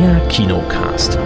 [0.00, 1.18] Der Kinocast.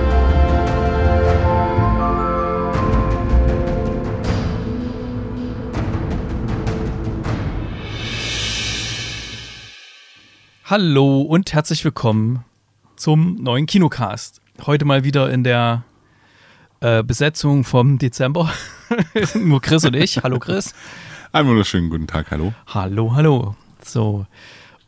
[10.64, 12.44] Hallo und herzlich willkommen
[12.96, 14.40] zum neuen Kinocast.
[14.66, 15.84] Heute mal wieder in der
[16.80, 18.50] äh, Besetzung vom Dezember.
[19.36, 20.20] Nur Chris und ich.
[20.24, 20.74] Hallo Chris.
[21.30, 22.52] Einen wunderschönen guten Tag, hallo.
[22.66, 23.54] Hallo, hallo.
[23.84, 24.26] So.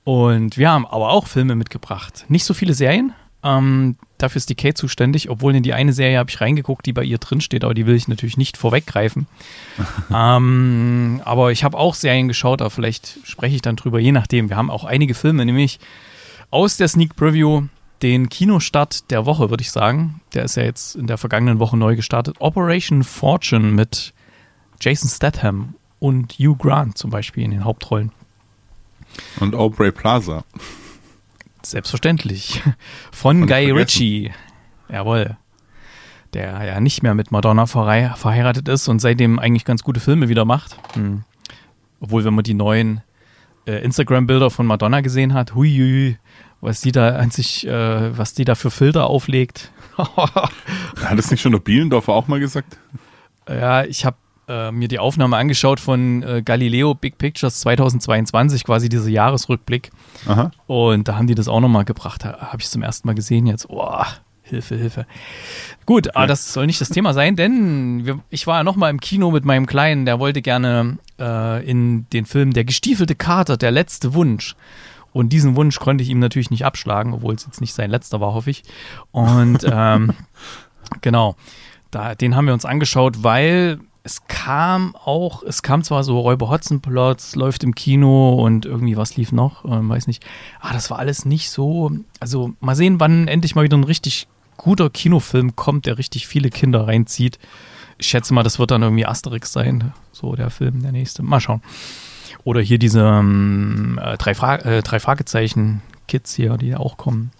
[0.02, 2.24] Und wir haben aber auch Filme mitgebracht.
[2.26, 3.12] Nicht so viele Serien.
[3.42, 6.92] Ähm, dafür ist die Kate zuständig, obwohl in die eine Serie habe ich reingeguckt, die
[6.92, 9.26] bei ihr drin steht, aber die will ich natürlich nicht vorweggreifen.
[10.14, 14.48] ähm, aber ich habe auch Serien geschaut, aber vielleicht spreche ich dann drüber, je nachdem.
[14.48, 15.78] Wir haben auch einige Filme, nämlich
[16.50, 17.64] aus der Sneak Preview
[18.02, 20.20] den Kinostart der Woche, würde ich sagen.
[20.34, 22.36] Der ist ja jetzt in der vergangenen Woche neu gestartet.
[22.40, 24.12] Operation Fortune mit
[24.80, 28.12] Jason Statham und Hugh Grant zum Beispiel in den Hauptrollen.
[29.40, 30.44] Und Aubrey Plaza.
[31.70, 32.62] Selbstverständlich.
[33.10, 33.72] Von Von Guy.
[33.72, 34.32] Ritchie.
[34.88, 35.36] Jawohl.
[36.32, 40.44] Der ja nicht mehr mit Madonna verheiratet ist und seitdem eigentlich ganz gute Filme wieder
[40.44, 40.76] macht.
[40.94, 41.24] Hm.
[42.00, 43.00] Obwohl, wenn man die neuen
[43.66, 46.18] äh, Instagram-Bilder von Madonna gesehen hat, huiui,
[46.60, 49.72] was die da an sich, äh, was die da für Filter auflegt.
[49.96, 52.78] Hat es nicht schon der Bielendorfer auch mal gesagt?
[53.48, 54.16] Ja, ich habe
[54.48, 59.90] äh, mir die Aufnahme angeschaut von äh, Galileo Big Pictures 2022, quasi dieser Jahresrückblick.
[60.26, 60.50] Aha.
[60.66, 62.24] Und da haben die das auch nochmal gebracht.
[62.24, 63.68] Da habe ich zum ersten Mal gesehen jetzt.
[63.68, 64.04] Oh,
[64.48, 65.06] Hilfe, Hilfe.
[65.86, 69.00] Gut, aber das soll nicht das Thema sein, denn wir, ich war ja nochmal im
[69.00, 73.72] Kino mit meinem Kleinen, der wollte gerne äh, in den Film Der gestiefelte Kater, der
[73.72, 74.54] letzte Wunsch.
[75.12, 78.20] Und diesen Wunsch konnte ich ihm natürlich nicht abschlagen, obwohl es jetzt nicht sein letzter
[78.20, 78.62] war, hoffe ich.
[79.10, 80.12] Und ähm,
[81.00, 81.34] genau,
[81.90, 86.48] da, den haben wir uns angeschaut, weil es kam auch, es kam zwar so Räuber
[86.48, 90.24] Hotzenplotz, läuft im Kino und irgendwie was lief noch, ähm, weiß nicht.
[90.60, 91.90] Ah, das war alles nicht so.
[92.20, 96.50] Also mal sehen, wann endlich mal wieder ein richtig guter Kinofilm kommt, der richtig viele
[96.50, 97.40] Kinder reinzieht.
[97.98, 101.24] Ich schätze mal, das wird dann irgendwie Asterix sein, so der Film, der nächste.
[101.24, 101.62] Mal schauen.
[102.44, 107.32] Oder hier diese ähm, äh, drei, Fra äh, drei Fragezeichen Kids hier, die auch kommen.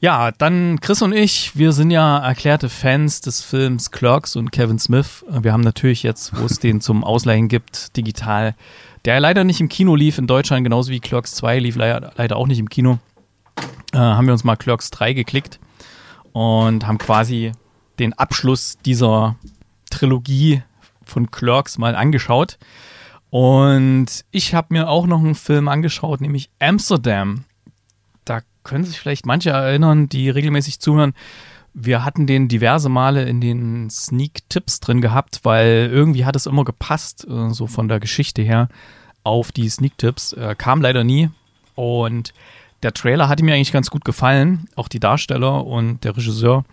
[0.00, 4.78] Ja, dann Chris und ich, wir sind ja erklärte Fans des Films Clerks und Kevin
[4.78, 5.24] Smith.
[5.28, 8.54] Wir haben natürlich jetzt, wo es den zum Ausleihen gibt, digital,
[9.06, 12.46] der leider nicht im Kino lief in Deutschland, genauso wie Clerks 2 lief leider, auch
[12.46, 12.98] nicht im Kino,
[13.94, 15.60] äh, haben wir uns mal Clerks 3 geklickt
[16.32, 17.52] und haben quasi
[17.98, 19.36] den Abschluss dieser
[19.88, 20.62] Trilogie
[21.06, 22.58] von Clerks mal angeschaut.
[23.30, 27.45] Und ich habe mir auch noch einen Film angeschaut, nämlich Amsterdam.
[28.66, 31.14] Können sich vielleicht manche erinnern, die regelmäßig zuhören.
[31.72, 36.64] Wir hatten den diverse Male in den Sneak-Tipps drin gehabt, weil irgendwie hat es immer
[36.64, 38.68] gepasst, äh, so von der Geschichte her,
[39.22, 40.32] auf die Sneak-Tipps.
[40.32, 41.30] Äh, kam leider nie.
[41.76, 42.34] Und
[42.82, 46.64] der Trailer hatte mir eigentlich ganz gut gefallen, auch die Darsteller und der Regisseur.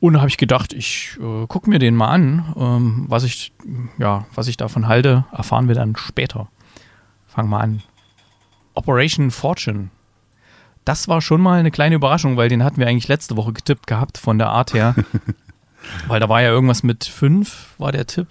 [0.00, 2.54] Und da habe ich gedacht, ich äh, gucke mir den mal an.
[2.58, 3.54] Ähm, was, ich,
[3.96, 6.48] ja, was ich davon halte, erfahren wir dann später.
[7.26, 7.82] Fangen wir an.
[8.74, 9.88] Operation Fortune.
[10.90, 13.86] Das war schon mal eine kleine Überraschung, weil den hatten wir eigentlich letzte Woche getippt
[13.86, 14.96] gehabt von der Art her.
[16.08, 18.26] weil da war ja irgendwas mit fünf, war der Tipp.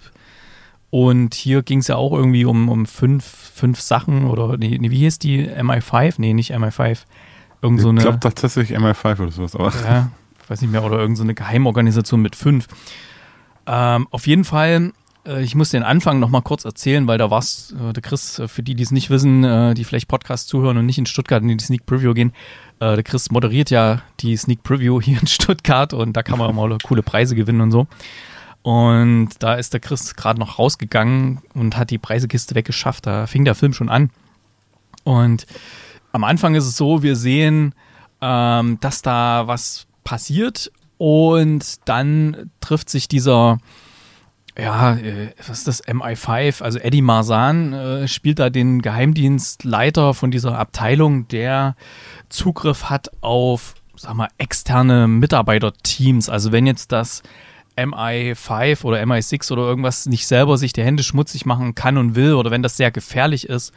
[0.90, 4.98] Und hier ging es ja auch irgendwie um, um fünf, fünf Sachen oder nee, wie
[4.98, 5.48] hieß die?
[5.48, 6.16] MI5?
[6.18, 6.98] Nee, nicht MI5.
[7.62, 10.10] Irgend so ich glaube tatsächlich MI5 oder sowas, aber Ja,
[10.42, 12.68] ich weiß nicht mehr, oder irgendeine so Geheimorganisation mit fünf.
[13.66, 14.92] Ähm, auf jeden Fall,
[15.38, 18.48] ich muss den Anfang noch mal kurz erzählen, weil da war's, äh, der Chris, äh,
[18.48, 21.42] für die, die es nicht wissen, äh, die vielleicht Podcast zuhören und nicht in Stuttgart
[21.42, 22.32] in die Sneak Preview gehen,
[22.80, 26.54] äh, der Chris moderiert ja die Sneak Preview hier in Stuttgart und da kann man
[26.54, 27.86] mal coole Preise gewinnen und so.
[28.62, 33.06] Und da ist der Chris gerade noch rausgegangen und hat die Preisekiste weggeschafft.
[33.06, 34.10] Da fing der Film schon an.
[35.04, 35.46] Und
[36.12, 37.74] am Anfang ist es so, wir sehen,
[38.20, 43.58] ähm, dass da was passiert und dann trifft sich dieser,
[44.60, 50.30] ja, äh, was ist das, MI5, also Eddie Marzan äh, spielt da den Geheimdienstleiter von
[50.30, 51.76] dieser Abteilung, der
[52.28, 56.28] Zugriff hat auf, sag mal, externe Mitarbeiterteams.
[56.28, 57.22] Also wenn jetzt das
[57.76, 62.34] MI5 oder MI6 oder irgendwas nicht selber sich die Hände schmutzig machen kann und will
[62.34, 63.72] oder wenn das sehr gefährlich ist,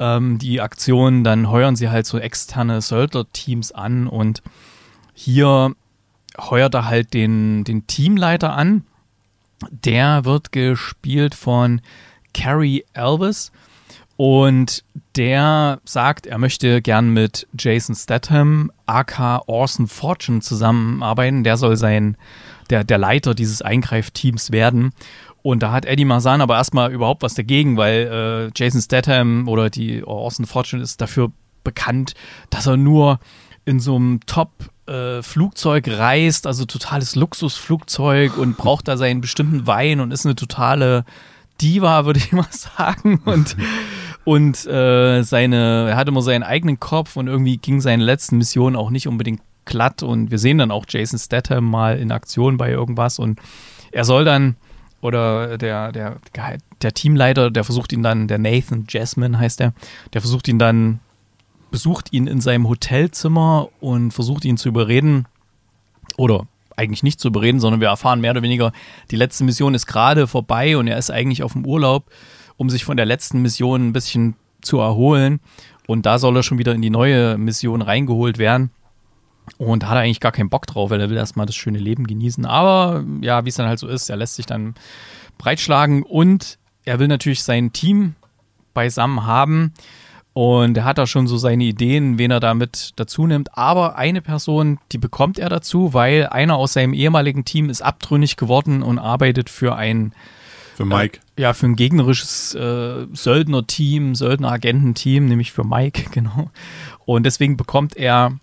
[0.00, 4.42] ähm, die Aktion, dann heuern sie halt so externe Söldnerteams an und
[5.14, 5.74] hier
[6.38, 8.84] heuert er halt den, den Teamleiter an.
[9.70, 11.80] Der wird gespielt von
[12.32, 13.50] Carrie Elvis
[14.16, 14.84] und
[15.16, 21.44] der sagt, er möchte gern mit Jason Statham, aka Orson Fortune zusammenarbeiten.
[21.44, 22.16] Der soll sein,
[22.68, 24.92] der, der Leiter dieses Eingreifteams werden.
[25.42, 29.70] Und da hat Eddie Marzan aber erstmal überhaupt was dagegen, weil äh, Jason Statham oder
[29.70, 31.30] die Orson Fortune ist dafür
[31.62, 32.14] bekannt,
[32.50, 33.20] dass er nur
[33.64, 34.50] in so einem Top
[34.88, 40.34] äh, Flugzeug reist, also totales Luxusflugzeug und braucht da seinen bestimmten Wein und ist eine
[40.34, 41.04] totale
[41.60, 43.20] Diva, würde ich mal sagen.
[43.24, 43.56] Und,
[44.24, 48.76] und äh, seine, er hatte immer seinen eigenen Kopf und irgendwie ging seine letzten Missionen
[48.76, 50.02] auch nicht unbedingt glatt.
[50.02, 53.40] Und wir sehen dann auch Jason Statham mal in Aktion bei irgendwas und
[53.92, 54.56] er soll dann,
[55.00, 56.16] oder der, der,
[56.82, 59.72] der Teamleiter, der versucht ihn dann, der Nathan Jasmine heißt er,
[60.12, 61.00] der versucht ihn dann,
[61.70, 65.26] besucht ihn in seinem Hotelzimmer und versucht ihn zu überreden,
[66.16, 68.72] oder eigentlich nicht zu überreden, sondern wir erfahren mehr oder weniger,
[69.10, 72.04] die letzte Mission ist gerade vorbei und er ist eigentlich auf dem Urlaub,
[72.56, 75.40] um sich von der letzten Mission ein bisschen zu erholen.
[75.86, 78.70] Und da soll er schon wieder in die neue Mission reingeholt werden.
[79.56, 82.44] Und hat eigentlich gar keinen Bock drauf, weil er will erstmal das schöne Leben genießen.
[82.44, 84.74] Aber ja, wie es dann halt so ist, er lässt sich dann
[85.38, 88.14] breitschlagen und er will natürlich sein Team
[88.74, 89.72] beisammen haben.
[90.38, 93.58] Und er hat da schon so seine Ideen, wen er damit dazu nimmt.
[93.58, 98.36] Aber eine Person, die bekommt er dazu, weil einer aus seinem ehemaligen Team ist abtrünnig
[98.36, 100.12] geworden und arbeitet für ein
[100.76, 101.18] für Mike.
[101.34, 106.52] Äh, ja, für ein gegnerisches äh, Söldner-Team, Söldner-Agententeam, nämlich für Mike, genau.
[107.04, 108.38] Und deswegen bekommt er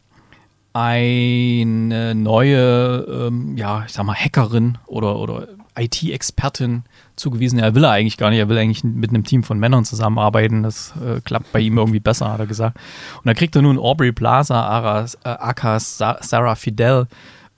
[0.75, 6.83] eine neue, ähm, ja, ich sag mal, Hackerin oder, oder IT-Expertin
[7.15, 7.59] zugewiesen.
[7.59, 8.39] Er will er eigentlich gar nicht.
[8.39, 10.63] Er will eigentlich mit einem Team von Männern zusammenarbeiten.
[10.63, 12.77] Das äh, klappt bei ihm irgendwie besser, hat er gesagt.
[13.15, 17.07] Und da kriegt er nun Aubrey Plaza, Aras, äh, Akas, Sarah Fidel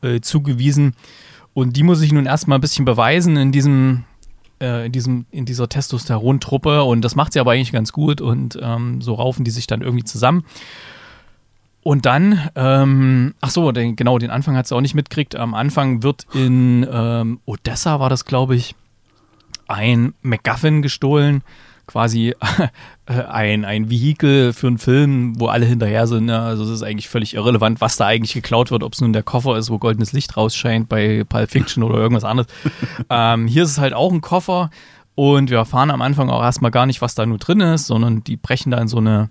[0.04, 0.94] äh, zugewiesen.
[1.56, 4.04] Und die muss sich nun erstmal ein bisschen beweisen in diesem,
[4.62, 6.84] äh, in diesem, in dieser Testosteron-Truppe.
[6.84, 8.22] Und das macht sie aber eigentlich ganz gut.
[8.22, 10.46] Und ähm, so raufen die sich dann irgendwie zusammen.
[11.88, 15.38] Und dann, ähm, ach so, den, genau, den Anfang hat sie auch nicht mitgekriegt.
[15.38, 18.76] Am Anfang wird in ähm, Odessa, war das, glaube ich,
[19.70, 21.44] ein MacGuffin gestohlen.
[21.86, 22.36] Quasi
[23.06, 26.26] äh, ein, ein Vehikel für einen Film, wo alle hinterher sind.
[26.26, 26.38] Ne?
[26.38, 29.24] Also es ist eigentlich völlig irrelevant, was da eigentlich geklaut wird, ob es nun der
[29.24, 32.52] Koffer ist, wo goldenes Licht rausscheint bei Pulp Fiction oder irgendwas anderes.
[33.10, 34.72] ähm, hier ist es halt auch ein Koffer
[35.16, 38.26] und wir erfahren am Anfang auch erstmal gar nicht, was da nur drin ist, sondern
[38.26, 39.30] die brechen da in so eine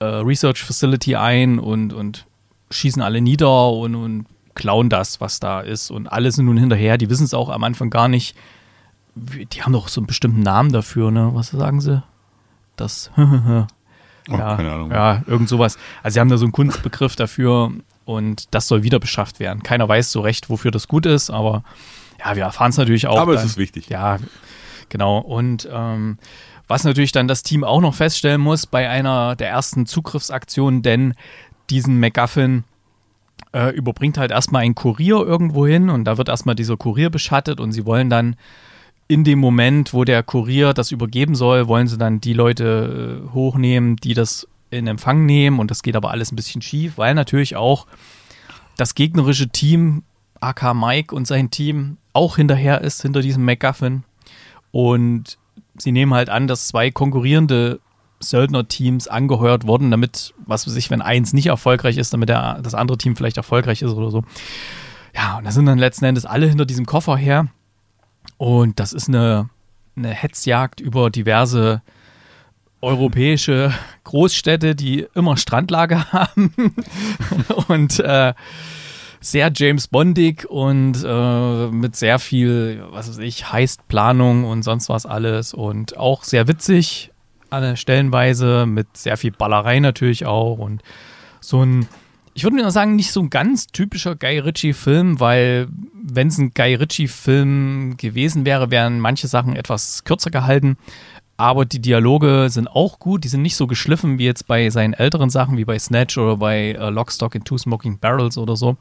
[0.00, 2.26] äh, Research Facility ein und, und
[2.70, 5.90] schießen alle nieder und, und klauen das, was da ist.
[5.90, 8.36] Und alle sind nun hinterher, die wissen es auch am Anfang gar nicht.
[9.14, 11.30] Die haben doch so einen bestimmten Namen dafür, ne?
[11.34, 12.02] Was sagen sie?
[12.76, 13.10] Das.
[13.16, 13.66] ja,
[14.28, 14.90] oh, keine Ahnung.
[14.90, 15.78] Ja, irgend sowas.
[16.02, 17.72] Also sie haben da so einen Kunstbegriff dafür
[18.04, 19.62] und das soll wieder beschafft werden.
[19.62, 21.62] Keiner weiß so recht, wofür das gut ist, aber
[22.24, 23.18] ja, wir erfahren es natürlich auch.
[23.18, 23.88] Aber dann, es ist wichtig.
[23.88, 24.18] Ja,
[24.88, 25.18] genau.
[25.18, 26.18] Und ähm,
[26.70, 31.14] was natürlich dann das Team auch noch feststellen muss bei einer der ersten Zugriffsaktionen, denn
[31.68, 32.62] diesen MacGuffin
[33.52, 37.58] äh, überbringt halt erstmal ein Kurier irgendwo hin und da wird erstmal dieser Kurier beschattet
[37.58, 38.36] und sie wollen dann
[39.08, 43.34] in dem Moment, wo der Kurier das übergeben soll, wollen sie dann die Leute äh,
[43.34, 47.16] hochnehmen, die das in Empfang nehmen und das geht aber alles ein bisschen schief, weil
[47.16, 47.88] natürlich auch
[48.76, 50.04] das gegnerische Team,
[50.38, 54.04] AK Mike und sein Team, auch hinterher ist, hinter diesem MacGuffin
[54.70, 55.39] und
[55.80, 57.80] sie nehmen halt an, dass zwei konkurrierende
[58.20, 62.74] Söldner-Teams angeheuert wurden, damit, was weiß ich, wenn eins nicht erfolgreich ist, damit der, das
[62.74, 64.22] andere Team vielleicht erfolgreich ist oder so.
[65.14, 67.48] Ja, und da sind dann letzten Endes alle hinter diesem Koffer her.
[68.36, 69.48] Und das ist eine,
[69.96, 71.82] eine Hetzjagd über diverse
[72.82, 73.72] europäische
[74.04, 76.74] Großstädte, die immer Strandlager haben.
[77.68, 78.34] und äh,
[79.20, 85.04] sehr James Bondig und äh, mit sehr viel, was weiß ich, Heistplanung und sonst was
[85.04, 87.12] alles und auch sehr witzig
[87.50, 90.82] an Stellenweise mit sehr viel Ballerei natürlich auch und
[91.40, 91.86] so ein,
[92.32, 95.68] ich würde mir sagen, nicht so ein ganz typischer Guy Ritchie-Film, weil
[96.02, 100.78] wenn es ein Guy Ritchie-Film gewesen wäre, wären manche Sachen etwas kürzer gehalten
[101.40, 103.24] aber die Dialoge sind auch gut.
[103.24, 106.36] Die sind nicht so geschliffen wie jetzt bei seinen älteren Sachen, wie bei Snatch oder
[106.36, 108.76] bei äh, Lockstock and Two Smoking Barrels oder so.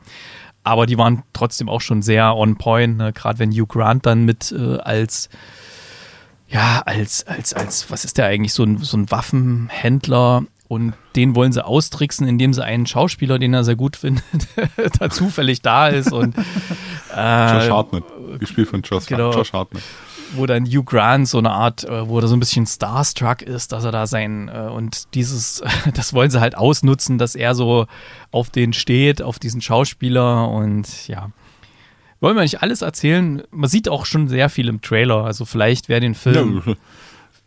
[0.66, 3.14] Aber die waren trotzdem auch schon sehr on point, ne?
[3.14, 5.30] gerade wenn Hugh Grant dann mit äh, als
[6.50, 11.36] ja, als, als, als, was ist der eigentlich, so ein, so ein Waffenhändler und den
[11.36, 14.24] wollen sie austricksen, indem sie einen Schauspieler, den er sehr gut findet,
[15.00, 16.36] da zufällig da ist und
[17.16, 18.04] äh, Josh Hartnett,
[18.40, 19.84] gespielt von Josh, genau, Josh Hartnett
[20.34, 23.72] wo dann Hugh Grant so eine Art, äh, wo er so ein bisschen starstruck ist,
[23.72, 25.62] dass er da sein äh, und dieses,
[25.94, 27.88] das wollen sie halt ausnutzen, dass er so
[28.32, 31.32] auf den steht, auf diesen Schauspieler und ja.
[32.22, 33.44] Wollen wir nicht alles erzählen?
[33.50, 36.64] Man sieht auch schon sehr viel im Trailer, also vielleicht wer den Film.
[36.66, 36.74] Ja.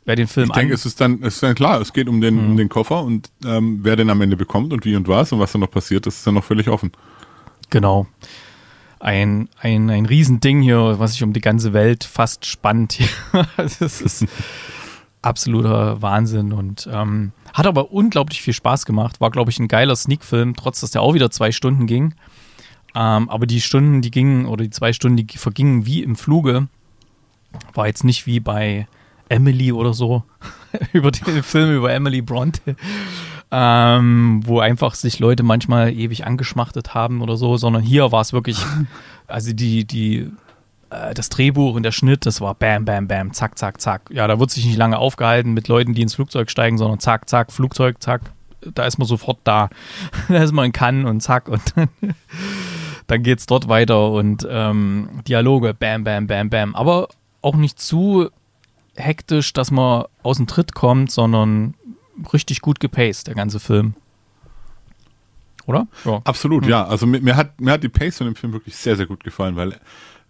[0.05, 2.21] Wer den Film ich denke, es ist dann, es ist dann klar, es geht um
[2.21, 2.51] den, mhm.
[2.51, 5.39] um den Koffer und ähm, wer den am Ende bekommt und wie und was und
[5.39, 6.91] was dann noch passiert, das ist dann noch völlig offen.
[7.71, 8.09] Genau
[9.03, 12.99] ein, ein, ein Riesending hier, was sich um die ganze Welt fast spannt.
[13.57, 14.27] das ist
[15.23, 19.21] absoluter Wahnsinn und ähm, hat aber unglaublich viel Spaß gemacht.
[19.21, 22.15] War, glaube ich, ein geiler Sneak-Film, trotz dass der auch wieder zwei Stunden ging.
[22.95, 26.69] Ähm, aber die Stunden, die gingen, oder die zwei Stunden, die vergingen wie im Fluge.
[27.75, 28.87] War jetzt nicht wie bei
[29.29, 30.23] Emily oder so,
[30.93, 32.77] über den Film über Emily Bronte,
[33.55, 38.33] ähm, wo einfach sich Leute manchmal ewig angeschmachtet haben oder so, sondern hier war es
[38.33, 38.59] wirklich,
[39.27, 40.31] also die, die,
[40.89, 44.09] äh, das Drehbuch und der Schnitt, das war bam, bam, bam, zack, zack, zack.
[44.11, 47.29] Ja, da wird sich nicht lange aufgehalten mit Leuten, die ins Flugzeug steigen, sondern zack,
[47.29, 48.23] zack, Flugzeug, zack,
[48.75, 49.69] da ist man sofort da.
[50.29, 51.89] da ist man in Cannes und zack und dann,
[53.07, 56.75] dann geht's dort weiter und ähm, Dialoge, bam, bam, bam, bam.
[56.75, 57.09] Aber
[57.43, 58.31] auch nicht zu
[58.97, 61.75] hektisch, dass man aus dem Tritt kommt, sondern
[62.33, 63.95] richtig gut gepaced, der ganze Film.
[65.67, 65.87] Oder?
[66.05, 66.21] Ja.
[66.25, 66.71] Absolut, hm.
[66.71, 66.85] ja.
[66.85, 69.23] Also mir, mir, hat, mir hat die Pace von dem Film wirklich sehr, sehr gut
[69.23, 69.79] gefallen, weil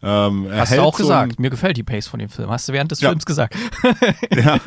[0.03, 2.51] ähm, Hast du auch so gesagt, mir gefällt die Pace von dem Film.
[2.51, 3.11] Hast du während des ja.
[3.11, 3.55] Films gesagt.
[4.35, 4.59] ja,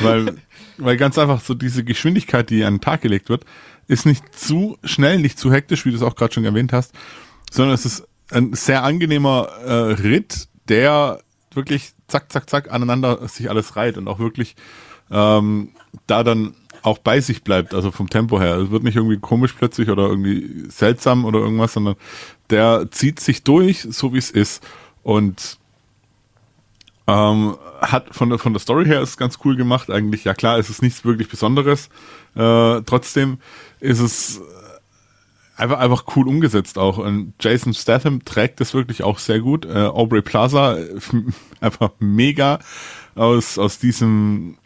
[0.00, 0.36] weil,
[0.78, 3.44] weil ganz einfach so diese Geschwindigkeit, die an den Tag gelegt wird,
[3.88, 6.94] ist nicht zu schnell, nicht zu hektisch, wie du es auch gerade schon erwähnt hast,
[7.50, 11.20] sondern es ist ein sehr angenehmer äh, Ritt, der
[11.52, 14.56] wirklich zack, zack, zack aneinander sich alles reiht und auch wirklich
[15.10, 15.72] ähm,
[16.06, 18.56] da dann auch bei sich bleibt, also vom Tempo her.
[18.56, 21.96] Es wird nicht irgendwie komisch plötzlich oder irgendwie seltsam oder irgendwas, sondern
[22.48, 24.66] der zieht sich durch, so wie es ist.
[25.02, 25.58] Und
[27.06, 29.90] ähm, hat von der, von der Story her ist ganz cool gemacht.
[29.90, 31.88] Eigentlich, ja klar, es ist nichts wirklich Besonderes.
[32.34, 33.38] Äh, trotzdem
[33.80, 34.40] ist es
[35.56, 36.98] einfach, einfach cool umgesetzt auch.
[36.98, 39.66] Und Jason Statham trägt das wirklich auch sehr gut.
[39.66, 40.78] Äh, Aubrey Plaza,
[41.60, 42.60] einfach mega
[43.14, 44.56] aus, aus diesem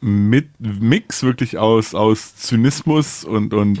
[0.00, 3.80] mit Mix wirklich aus, aus Zynismus und, und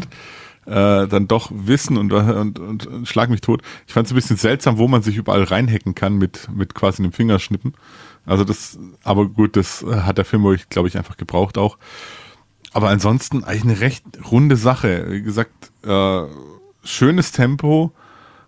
[0.66, 3.62] äh, dann doch Wissen und, und, und, und schlag mich tot.
[3.86, 7.02] Ich fand es ein bisschen seltsam, wo man sich überall reinhacken kann mit, mit quasi
[7.02, 7.74] einem Fingerschnippen.
[8.26, 11.78] Also das, aber gut, das hat der Film, glaube ich, einfach gebraucht auch.
[12.72, 15.06] Aber ansonsten eigentlich eine recht runde Sache.
[15.08, 16.22] Wie gesagt, äh,
[16.84, 17.92] schönes Tempo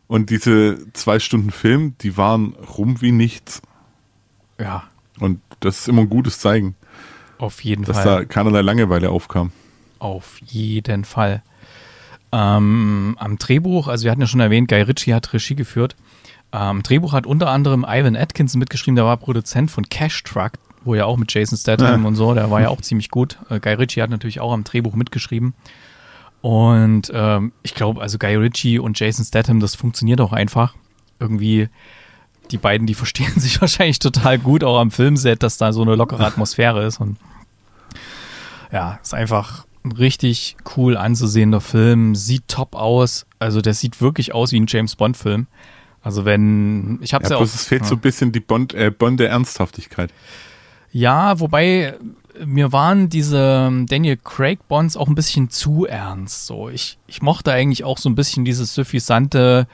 [0.06, 3.62] und diese zwei Stunden Film, die waren rum wie nichts.
[4.58, 4.84] Ja.
[5.18, 6.74] Und das ist immer ein gutes Zeigen.
[7.40, 8.04] Auf jeden dass Fall.
[8.04, 9.50] Dass da keinerlei Langeweile aufkam.
[9.98, 11.42] Auf jeden Fall.
[12.32, 15.96] Ähm, am Drehbuch, also wir hatten ja schon erwähnt, Guy Ritchie hat Regie geführt.
[16.50, 20.52] Am Drehbuch hat unter anderem Ivan Atkinson mitgeschrieben, der war Produzent von Cash Truck,
[20.84, 22.08] wo ja auch mit Jason Statham ja.
[22.08, 23.38] und so, der war ja auch ziemlich gut.
[23.48, 25.54] Äh, Guy Ritchie hat natürlich auch am Drehbuch mitgeschrieben.
[26.42, 30.74] Und ähm, ich glaube, also Guy Ritchie und Jason Statham, das funktioniert auch einfach.
[31.18, 31.68] Irgendwie,
[32.50, 35.94] die beiden, die verstehen sich wahrscheinlich total gut, auch am Filmset, dass da so eine
[35.94, 37.00] lockere Atmosphäre ist.
[37.00, 37.16] Und
[38.72, 42.14] ja, ist einfach ein richtig cool anzusehender Film.
[42.14, 43.26] Sieht top aus.
[43.38, 45.46] Also der sieht wirklich aus wie ein James Bond-Film.
[46.02, 47.44] Also wenn, ich hab's ja, ja auch.
[47.44, 47.88] Es fehlt ja.
[47.88, 50.12] so ein bisschen die Bond, äh, Bond der Ernsthaftigkeit.
[50.92, 51.94] Ja, wobei
[52.44, 56.46] mir waren diese ähm, Daniel Craig Bonds auch ein bisschen zu ernst.
[56.46, 59.66] So, ich, ich mochte eigentlich auch so ein bisschen dieses suffisante,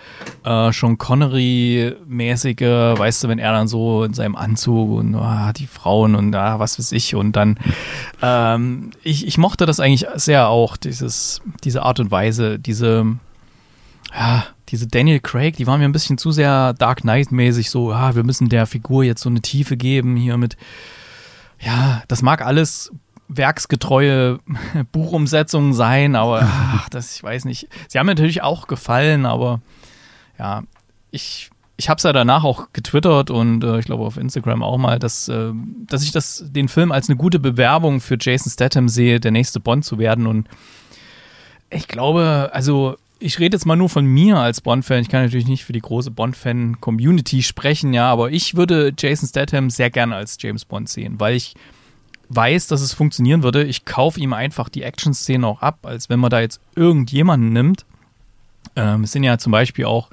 [0.45, 5.67] äh, Sean Connery-mäßige, weißt du, wenn er dann so in seinem Anzug und ah, die
[5.67, 7.59] Frauen und ah, was weiß ich und dann,
[8.23, 13.07] ähm, ich, ich mochte das eigentlich sehr auch, dieses, diese Art und Weise, diese,
[14.15, 18.15] ja, diese Daniel Craig, die waren mir ein bisschen zu sehr Dark Knight-mäßig, so, ah,
[18.15, 20.57] wir müssen der Figur jetzt so eine Tiefe geben hier mit
[21.61, 22.93] ja, das mag alles
[23.29, 24.39] werksgetreue
[24.93, 27.69] Buchumsetzungen sein, aber ach, das, ich weiß nicht.
[27.89, 29.61] Sie haben mir natürlich auch gefallen, aber
[30.39, 30.63] ja,
[31.11, 34.79] ich, ich habe es ja danach auch getwittert und äh, ich glaube auf Instagram auch
[34.79, 35.53] mal, dass, äh,
[35.87, 39.61] dass ich das, den Film als eine gute Bewerbung für Jason Statham sehe, der nächste
[39.61, 40.27] Bond zu werden.
[40.27, 40.49] Und
[41.71, 45.01] ich glaube, also ich rede jetzt mal nur von mir als Bond-Fan.
[45.01, 49.71] Ich kann natürlich nicht für die große Bond-Fan-Community sprechen, ja, aber ich würde Jason Statham
[49.71, 51.55] sehr gerne als James Bond sehen, weil ich
[52.29, 53.65] weiß, dass es funktionieren würde.
[53.65, 57.87] Ich kaufe ihm einfach die Action-Szene auch ab, als wenn man da jetzt irgendjemanden nimmt.
[58.75, 60.11] Ähm, es sind ja zum Beispiel auch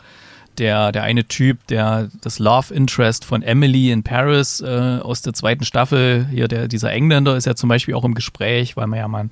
[0.58, 5.34] der, der eine Typ, der das Love Interest von Emily in Paris äh, aus der
[5.34, 9.00] zweiten Staffel, hier der, dieser Engländer ist ja zum Beispiel auch im Gespräch, weil man
[9.00, 9.30] ja mal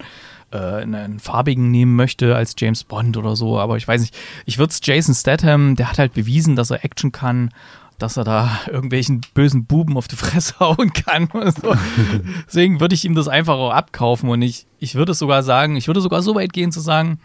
[0.52, 3.60] äh, einen farbigen nehmen möchte als James Bond oder so.
[3.60, 6.84] Aber ich weiß nicht, ich würde es Jason Statham, der hat halt bewiesen, dass er
[6.84, 7.52] Action kann,
[7.98, 11.30] dass er da irgendwelchen bösen Buben auf die Fresse hauen kann.
[11.34, 11.76] So.
[12.48, 15.88] Deswegen würde ich ihm das einfach auch abkaufen und ich, ich würde sogar sagen, ich
[15.88, 17.20] würde sogar so weit gehen zu sagen,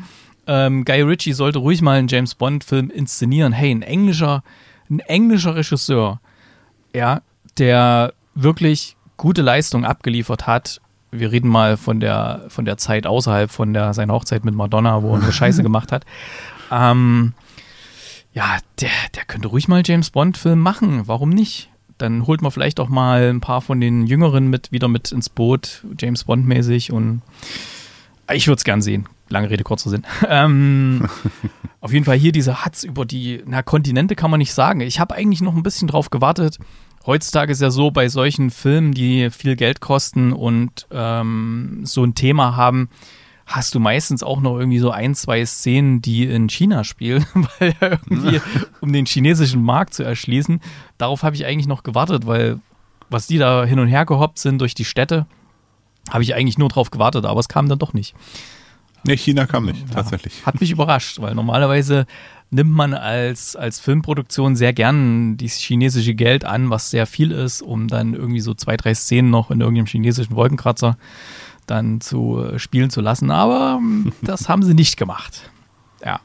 [0.46, 3.52] ähm, Guy Ritchie sollte ruhig mal einen James Bond-Film inszenieren.
[3.52, 4.44] Hey, ein englischer,
[4.88, 6.20] ein englischer Regisseur,
[6.94, 7.22] ja,
[7.58, 13.50] der wirklich gute Leistung abgeliefert hat wir reden mal von der, von der Zeit außerhalb
[13.50, 16.04] von der, seiner Hochzeit mit Madonna, wo er eine Scheiße gemacht hat.
[16.70, 17.34] Ähm,
[18.32, 21.08] ja, der, der könnte ruhig mal James Bond-Film machen.
[21.08, 21.70] Warum nicht?
[21.98, 25.30] Dann holt man vielleicht auch mal ein paar von den Jüngeren mit wieder mit ins
[25.30, 27.22] Boot, James Bond-mäßig und
[28.32, 29.08] ich würde es gern sehen.
[29.28, 30.04] lange Rede, kurzer Sinn.
[30.28, 31.08] ähm,
[31.80, 34.80] auf jeden Fall hier diese Huts über die na, Kontinente kann man nicht sagen.
[34.80, 36.58] Ich habe eigentlich noch ein bisschen drauf gewartet.
[37.06, 42.14] Heutzutage ist ja so, bei solchen Filmen, die viel Geld kosten und ähm, so ein
[42.14, 42.88] Thema haben,
[43.46, 47.24] hast du meistens auch noch irgendwie so ein, zwei Szenen, die in China spielen,
[47.58, 48.40] weil irgendwie,
[48.80, 50.60] um den chinesischen Markt zu erschließen.
[50.98, 52.58] Darauf habe ich eigentlich noch gewartet, weil
[53.08, 55.26] was die da hin und her gehoppt sind durch die Städte,
[56.10, 58.16] habe ich eigentlich nur drauf gewartet, aber es kam dann doch nicht.
[59.04, 60.44] Nee, China kam nicht, ja, tatsächlich.
[60.44, 62.06] Hat mich überrascht, weil normalerweise
[62.50, 67.62] nimmt man als, als Filmproduktion sehr gern dieses chinesische Geld an, was sehr viel ist,
[67.62, 70.96] um dann irgendwie so zwei, drei Szenen noch in irgendeinem chinesischen Wolkenkratzer
[71.66, 73.30] dann zu äh, spielen zu lassen.
[73.30, 75.50] Aber ähm, das haben sie nicht gemacht.
[76.04, 76.20] Ja.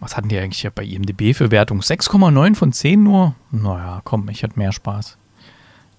[0.00, 1.80] Was hatten die eigentlich bei IMDB für Wertung?
[1.80, 3.34] 6,9 von 10 nur?
[3.50, 5.18] Naja, komm, ich hatte mehr Spaß.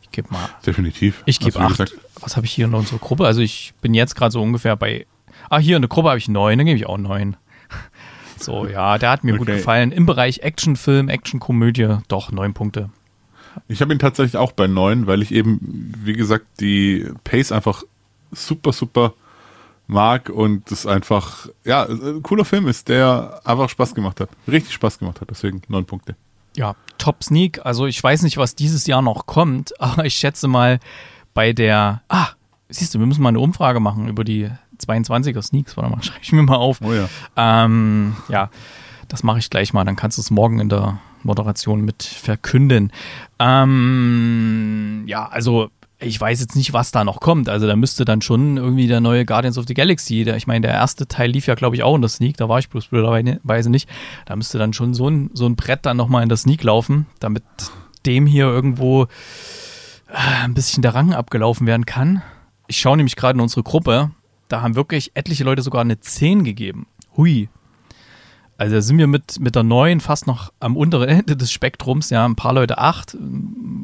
[0.01, 0.49] Ich gebe mal.
[0.65, 1.21] Definitiv.
[1.25, 1.95] Ich gebe 8.
[2.21, 3.25] Was habe ich hier in unserer Gruppe?
[3.25, 5.05] Also ich bin jetzt gerade so ungefähr bei.
[5.49, 7.35] Ah, hier in der Gruppe habe ich 9, dann gebe ich auch 9.
[8.41, 9.39] So, ja, der hat mir okay.
[9.39, 9.91] gut gefallen.
[9.91, 12.89] Im Bereich Actionfilm, Actionkomödie, doch 9 Punkte.
[13.67, 17.83] Ich habe ihn tatsächlich auch bei 9, weil ich eben, wie gesagt, die Pace einfach
[18.31, 19.13] super, super
[19.87, 24.29] mag und das einfach, ja, ein cooler Film ist, der einfach Spaß gemacht hat.
[24.47, 26.15] Richtig Spaß gemacht hat, deswegen neun Punkte.
[26.55, 27.65] Ja, Top Sneak.
[27.65, 30.79] Also ich weiß nicht, was dieses Jahr noch kommt, aber ich schätze mal
[31.33, 32.29] bei der, ah,
[32.69, 35.77] siehst du, wir müssen mal eine Umfrage machen über die 22er Sneaks.
[35.77, 36.81] Warte mal, schreibe ich mir mal auf.
[36.81, 37.09] Oh ja.
[37.35, 38.49] Ähm, ja,
[39.07, 39.85] das mache ich gleich mal.
[39.85, 42.91] Dann kannst du es morgen in der Moderation mit verkünden.
[43.39, 45.69] Ähm, ja, also
[46.01, 47.49] ich weiß jetzt nicht, was da noch kommt.
[47.49, 50.67] Also da müsste dann schon irgendwie der neue Guardians of the Galaxy, der, ich meine,
[50.67, 52.87] der erste Teil lief ja, glaube ich, auch in der Sneak, da war ich bloß
[52.87, 53.89] blöderweise nicht.
[54.25, 57.05] Da müsste dann schon so ein, so ein Brett dann nochmal in der Sneak laufen,
[57.19, 57.43] damit
[58.05, 59.03] dem hier irgendwo
[60.07, 62.21] äh, ein bisschen der Rang abgelaufen werden kann.
[62.67, 64.11] Ich schaue nämlich gerade in unsere Gruppe,
[64.49, 66.87] da haben wirklich etliche Leute sogar eine 10 gegeben.
[67.15, 67.49] Hui,
[68.59, 72.09] also da sind wir mit, mit der neuen fast noch am unteren Ende des Spektrums.
[72.09, 73.17] Ja, ein paar Leute acht,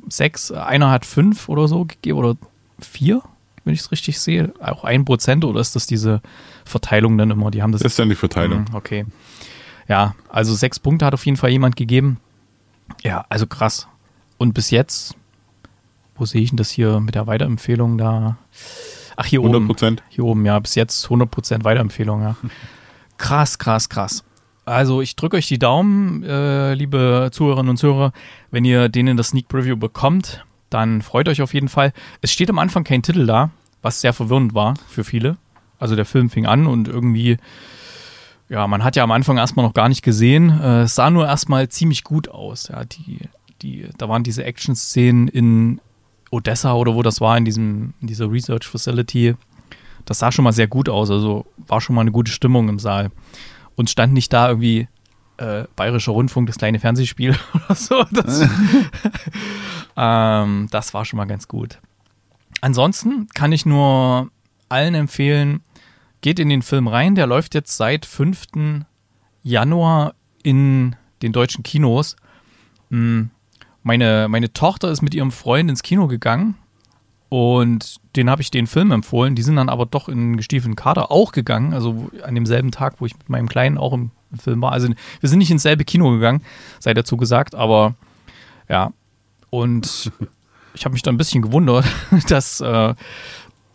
[0.10, 2.36] sechs, einer hat fünf oder so gegeben oder
[2.80, 3.22] vier,
[3.64, 4.54] wenn ich es richtig sehe.
[4.60, 6.22] Auch ein Prozent oder ist das diese
[6.66, 7.52] Verteilung dann immer?
[7.52, 7.84] Die haben das.
[7.84, 8.68] Das ist dann die Verteilung.
[8.68, 9.06] Hm, okay.
[9.88, 12.20] Ja, also sechs Punkte hat auf jeden Fall jemand gegeben.
[13.02, 13.88] Ja, also krass.
[14.38, 15.16] Und bis jetzt,
[16.16, 18.38] wo sehe ich denn das hier mit der Weiterempfehlung da?
[19.16, 19.46] Ach, hier 100%.
[19.46, 20.02] oben.
[20.10, 22.36] Hier oben, ja, bis jetzt 100% Weiterempfehlung, ja.
[23.18, 24.24] Krass, krass, krass.
[24.66, 28.12] Also ich drücke euch die Daumen, äh, liebe Zuhörerinnen und Zuhörer.
[28.50, 31.94] Wenn ihr den in der Sneak Preview bekommt, dann freut euch auf jeden Fall.
[32.22, 33.52] Es steht am Anfang kein Titel da,
[33.84, 35.38] was sehr verwirrend war für viele.
[35.78, 37.38] Also der Film fing an und irgendwie,
[38.50, 40.60] ja, man hat ja am Anfang erstmal noch gar nicht gesehen.
[40.60, 42.70] Äh, es sah nur erstmal ziemlich gut aus.
[42.70, 43.20] Ja, die,
[43.62, 45.80] die, da waren diese Action-Szenen in
[46.36, 49.36] Odessa oder wo das war, in, diesem, in dieser Research Facility.
[50.06, 51.10] Das sah schon mal sehr gut aus.
[51.10, 53.12] Also war schon mal eine gute Stimmung im Saal
[53.76, 54.88] und stand nicht da irgendwie
[55.38, 58.04] äh, Bayerischer Rundfunk, das kleine Fernsehspiel oder so.
[58.12, 58.42] Das,
[59.98, 61.80] ähm, das war schon mal ganz gut.
[62.62, 64.30] Ansonsten kann ich nur
[64.70, 65.62] allen empfehlen,
[66.22, 67.16] geht in den Film rein.
[67.16, 68.84] Der läuft jetzt seit 5.
[69.44, 72.16] Januar in den deutschen Kinos.
[72.90, 73.30] Hm,
[73.86, 76.56] meine, meine Tochter ist mit ihrem Freund ins Kino gegangen
[77.30, 79.36] und den habe ich den Film empfohlen.
[79.36, 81.72] Die sind dann aber doch in gestiefelten Kader auch gegangen.
[81.72, 84.72] Also an demselben Tag, wo ich mit meinem Kleinen auch im Film war.
[84.72, 86.42] Also wir sind nicht ins selbe Kino gegangen,
[86.80, 87.94] sei dazu gesagt, aber
[88.68, 88.92] ja.
[89.52, 90.12] Und
[90.74, 91.86] ich habe mich da ein bisschen gewundert,
[92.28, 92.96] dass, äh,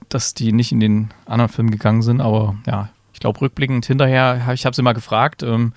[0.09, 2.21] dass die nicht in den anderen Film gegangen sind.
[2.21, 5.73] Aber ja, ich glaube, rückblickend hinterher, ich habe sie mal gefragt ähm,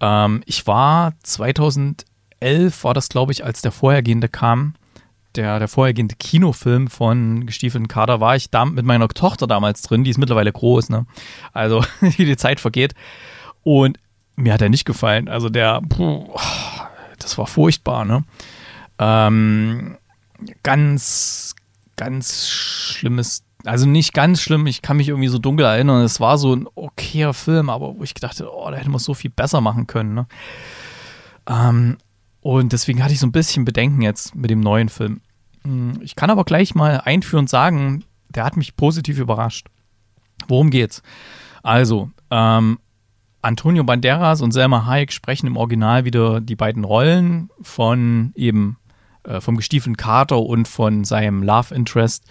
[0.00, 4.74] Ähm, ich war 2011, war das, glaube ich, als der vorhergehende kam.
[5.34, 10.04] Der, der vorhergehende Kinofilm von Gestiefelten Kader war ich da mit meiner Tochter damals drin,
[10.04, 11.06] die ist mittlerweile groß, ne?
[11.52, 12.94] Also, wie die Zeit vergeht.
[13.62, 13.98] Und
[14.36, 15.28] mir hat er nicht gefallen.
[15.28, 16.28] Also der, puh,
[17.18, 18.24] das war furchtbar, ne?
[18.98, 19.96] Ähm,
[20.62, 21.54] ganz,
[21.96, 26.02] ganz schlimmes, also nicht ganz schlimm, ich kann mich irgendwie so dunkel erinnern.
[26.02, 29.14] Es war so ein okayer Film, aber wo ich gedacht oh, da hätte man so
[29.14, 30.26] viel besser machen können, ne?
[31.46, 31.98] Ähm,
[32.40, 35.20] und deswegen hatte ich so ein bisschen Bedenken jetzt mit dem neuen Film.
[35.64, 39.68] Hm, ich kann aber gleich mal einführend sagen, der hat mich positiv überrascht.
[40.48, 41.02] Worum geht's?
[41.62, 42.78] Also, ähm,
[43.42, 48.78] Antonio Banderas und Selma Hayek sprechen im Original wieder die beiden Rollen von eben
[49.24, 52.24] äh, vom gestiefelten Kater und von seinem Love Interest.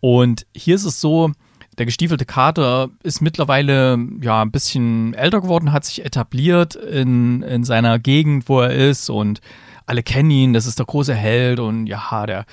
[0.00, 1.32] Und hier ist es so,
[1.76, 7.62] der gestiefelte Kater ist mittlerweile ja ein bisschen älter geworden, hat sich etabliert in, in
[7.64, 9.40] seiner Gegend, wo er ist und
[9.86, 12.46] alle kennen ihn, das ist der große Held und ja, der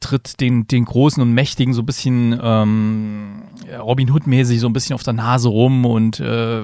[0.00, 3.42] tritt den, den Großen und Mächtigen so ein bisschen ähm,
[3.78, 6.62] Robin Hood-mäßig so ein bisschen auf der Nase rum und äh,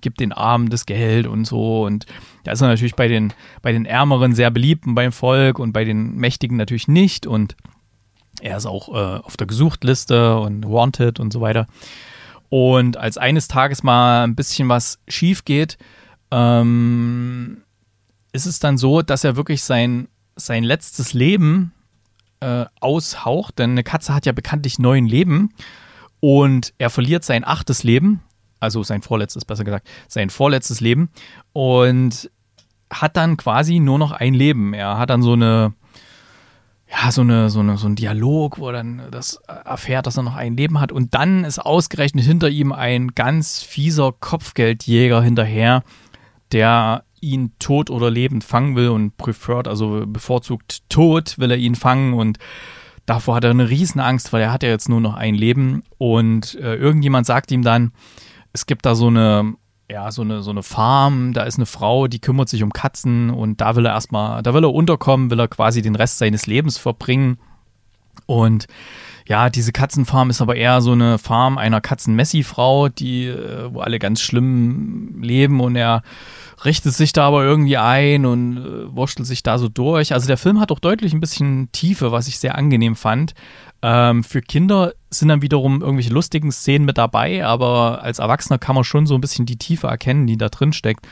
[0.00, 1.84] gibt den Armen das Geld und so.
[1.84, 2.06] Und
[2.44, 5.72] da ist er natürlich bei den, bei den Ärmeren sehr beliebt und beim Volk und
[5.72, 7.26] bei den Mächtigen natürlich nicht.
[7.26, 7.54] Und
[8.40, 11.66] er ist auch äh, auf der Gesuchtliste und Wanted und so weiter.
[12.48, 15.78] Und als eines Tages mal ein bisschen was schief geht,
[16.30, 17.62] ähm,
[18.32, 21.72] ist es dann so, dass er wirklich sein, sein letztes Leben
[22.40, 25.52] äh, aushaucht, denn eine Katze hat ja bekanntlich neun Leben
[26.20, 28.22] und er verliert sein achtes Leben,
[28.60, 31.10] also sein vorletztes, besser gesagt, sein vorletztes Leben
[31.52, 32.30] und
[32.92, 34.74] hat dann quasi nur noch ein Leben.
[34.74, 35.74] Er hat dann so eine,
[36.90, 40.24] ja, so eine, so eine, so ein Dialog, wo er dann das erfährt, dass er
[40.24, 40.92] noch ein Leben hat.
[40.92, 45.84] Und dann ist ausgerechnet hinter ihm ein ganz fieser Kopfgeldjäger hinterher,
[46.52, 51.74] der ihn tot oder lebend fangen will und preferred, also bevorzugt tot will er ihn
[51.74, 52.38] fangen und
[53.06, 56.54] davor hat er eine Riesenangst, weil er hat ja jetzt nur noch ein Leben und
[56.56, 57.92] äh, irgendjemand sagt ihm dann,
[58.52, 59.54] es gibt da so eine,
[59.90, 63.30] ja, so eine, so eine Farm, da ist eine Frau, die kümmert sich um Katzen
[63.30, 66.46] und da will er erstmal, da will er unterkommen, will er quasi den Rest seines
[66.46, 67.38] Lebens verbringen
[68.26, 68.66] und
[69.30, 74.00] ja, diese Katzenfarm ist aber eher so eine Farm einer Katzen-Messi-Frau, die, äh, wo alle
[74.00, 76.02] ganz schlimm leben und er
[76.64, 80.12] richtet sich da aber irgendwie ein und äh, wurschtelt sich da so durch.
[80.12, 83.34] Also der Film hat auch deutlich ein bisschen Tiefe, was ich sehr angenehm fand.
[83.82, 88.74] Ähm, für Kinder sind dann wiederum irgendwelche lustigen Szenen mit dabei, aber als Erwachsener kann
[88.74, 91.06] man schon so ein bisschen die Tiefe erkennen, die da drin steckt.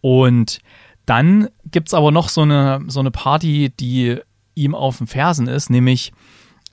[0.00, 0.60] Und
[1.04, 4.20] dann gibt es aber noch so eine, so eine Party, die
[4.54, 6.12] ihm auf den Fersen ist, nämlich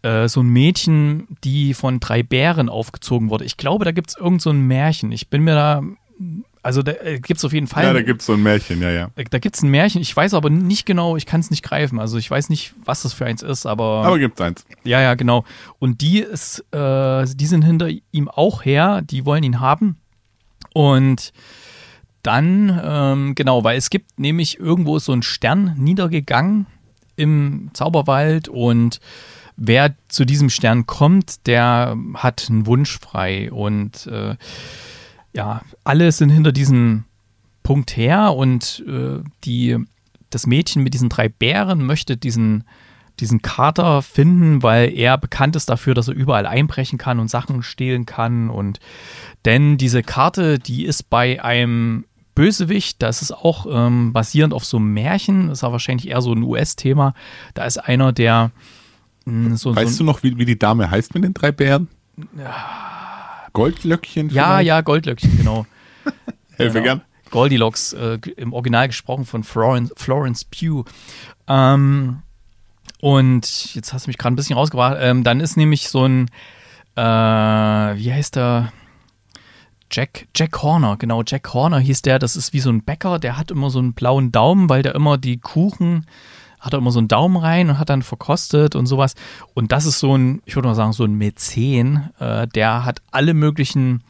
[0.01, 3.45] äh, so ein Mädchen, die von drei Bären aufgezogen wurde.
[3.45, 5.11] Ich glaube, da gibt es irgend so ein Märchen.
[5.11, 5.83] Ich bin mir da
[6.67, 7.85] also da äh, gibt es auf jeden Fall.
[7.85, 9.09] Ja, da gibt es so ein Märchen, ja, ja.
[9.15, 11.63] Äh, da gibt es ein Märchen, ich weiß aber nicht genau, ich kann es nicht
[11.63, 11.97] greifen.
[11.97, 14.03] Also ich weiß nicht, was das für eins ist, aber.
[14.05, 14.65] Aber gibt es eins.
[14.83, 15.45] Ja, ja, genau.
[15.79, 19.97] Und die ist, äh, die sind hinter ihm auch her, die wollen ihn haben.
[20.73, 21.31] Und
[22.21, 26.65] dann, ähm, genau, weil es gibt nämlich irgendwo so ein Stern niedergegangen
[27.15, 28.99] im Zauberwald und
[29.57, 34.35] wer zu diesem Stern kommt, der hat einen Wunsch frei und äh,
[35.33, 37.03] ja, alle sind hinter diesem
[37.63, 39.77] Punkt her und äh, die,
[40.29, 42.63] das Mädchen mit diesen drei Bären möchte diesen,
[43.19, 47.63] diesen Kater finden, weil er bekannt ist dafür, dass er überall einbrechen kann und Sachen
[47.63, 48.49] stehlen kann.
[48.49, 48.79] Und
[49.43, 54.77] denn diese Karte, die ist bei einem Bösewicht, das ist auch ähm, basierend auf so
[54.77, 57.15] einem Märchen, das ist aber wahrscheinlich eher so ein US-Thema.
[57.53, 58.51] Da ist einer, der
[59.55, 59.75] so.
[59.75, 61.87] Weißt so du noch, wie, wie die Dame heißt mit den drei Bären?
[62.37, 62.87] Ja
[63.57, 64.29] Goldlöckchen?
[64.29, 64.67] Ja, vielleicht?
[64.67, 65.65] ja, Goldlöckchen, genau.
[66.57, 66.83] Helfe genau.
[66.83, 67.01] gern.
[67.31, 70.85] Goldilocks, äh, im Original gesprochen von Florence, Florence Pugh.
[71.47, 72.21] Ähm,
[73.01, 74.97] und jetzt hast du mich gerade ein bisschen rausgebracht.
[74.99, 76.27] Ähm, dann ist nämlich so ein,
[76.95, 78.71] äh, wie heißt der?
[79.91, 82.19] Jack, Jack Horner, genau, Jack Horner hieß der.
[82.19, 84.93] Das ist wie so ein Bäcker, der hat immer so einen blauen Daumen, weil der
[84.93, 86.05] immer die Kuchen
[86.59, 89.15] hat er immer so einen Daumen rein und hat dann verkostet und sowas.
[89.53, 93.01] Und das ist so ein, ich würde mal sagen, so ein Mäzen, äh, der hat
[93.11, 94.03] alle möglichen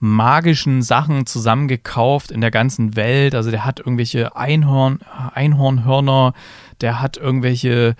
[0.00, 3.34] magischen Sachen zusammengekauft in der ganzen Welt.
[3.34, 5.00] Also der hat irgendwelche Einhorn,
[5.34, 6.34] Einhornhörner,
[6.80, 7.96] der hat irgendwelche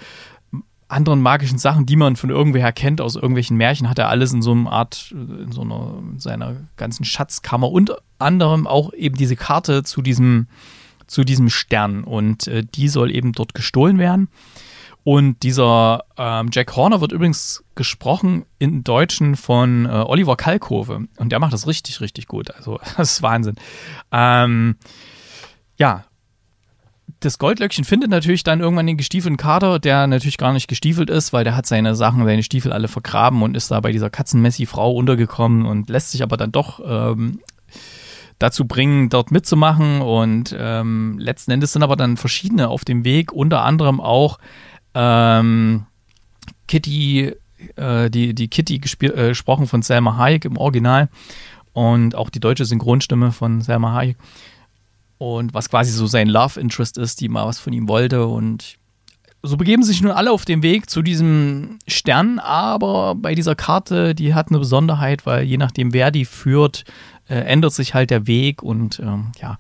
[0.89, 4.41] anderen magischen Sachen, die man von irgendwoher kennt, aus irgendwelchen Märchen, hat er alles in
[4.41, 7.71] so einer Art, in so einer, in seiner ganzen Schatzkammer.
[7.71, 10.49] Unter anderem auch eben diese Karte zu diesem,
[11.09, 12.05] zu diesem Stern.
[12.05, 14.29] Und äh, die soll eben dort gestohlen werden.
[15.05, 21.07] Und dieser ähm, Jack Horner wird übrigens gesprochen in Deutschen von äh, Oliver Kalkove.
[21.17, 22.55] Und der macht das richtig, richtig gut.
[22.55, 23.57] Also, das ist Wahnsinn.
[24.13, 24.77] Ähm,
[25.79, 26.05] ja,
[27.21, 31.33] das Goldlöckchen findet natürlich dann irgendwann den gestiefelten Kater, der natürlich gar nicht gestiefelt ist,
[31.33, 34.93] weil der hat seine Sachen, seine Stiefel alle vergraben und ist da bei dieser Katzenmessi-Frau
[34.93, 37.41] untergekommen und lässt sich aber dann doch ähm,
[38.39, 40.01] dazu bringen, dort mitzumachen.
[40.01, 44.39] Und ähm, letzten Endes sind aber dann verschiedene auf dem Weg, unter anderem auch
[44.95, 45.87] ähm,
[46.67, 47.33] Kitty,
[47.77, 51.09] äh, die, die Kitty äh, gesprochen von Selma Hayek im Original
[51.73, 54.17] und auch die deutsche Synchronstimme von Selma Hayek
[55.19, 58.79] und was quasi so sein Love Interest ist, die mal was von ihm wollte und
[59.43, 64.15] so begeben sich nun alle auf den Weg zu diesem Stern, aber bei dieser Karte,
[64.15, 66.85] die hat eine Besonderheit, weil je nachdem, wer die führt,
[67.29, 69.59] äh, ändert sich halt der Weg und ähm, ja,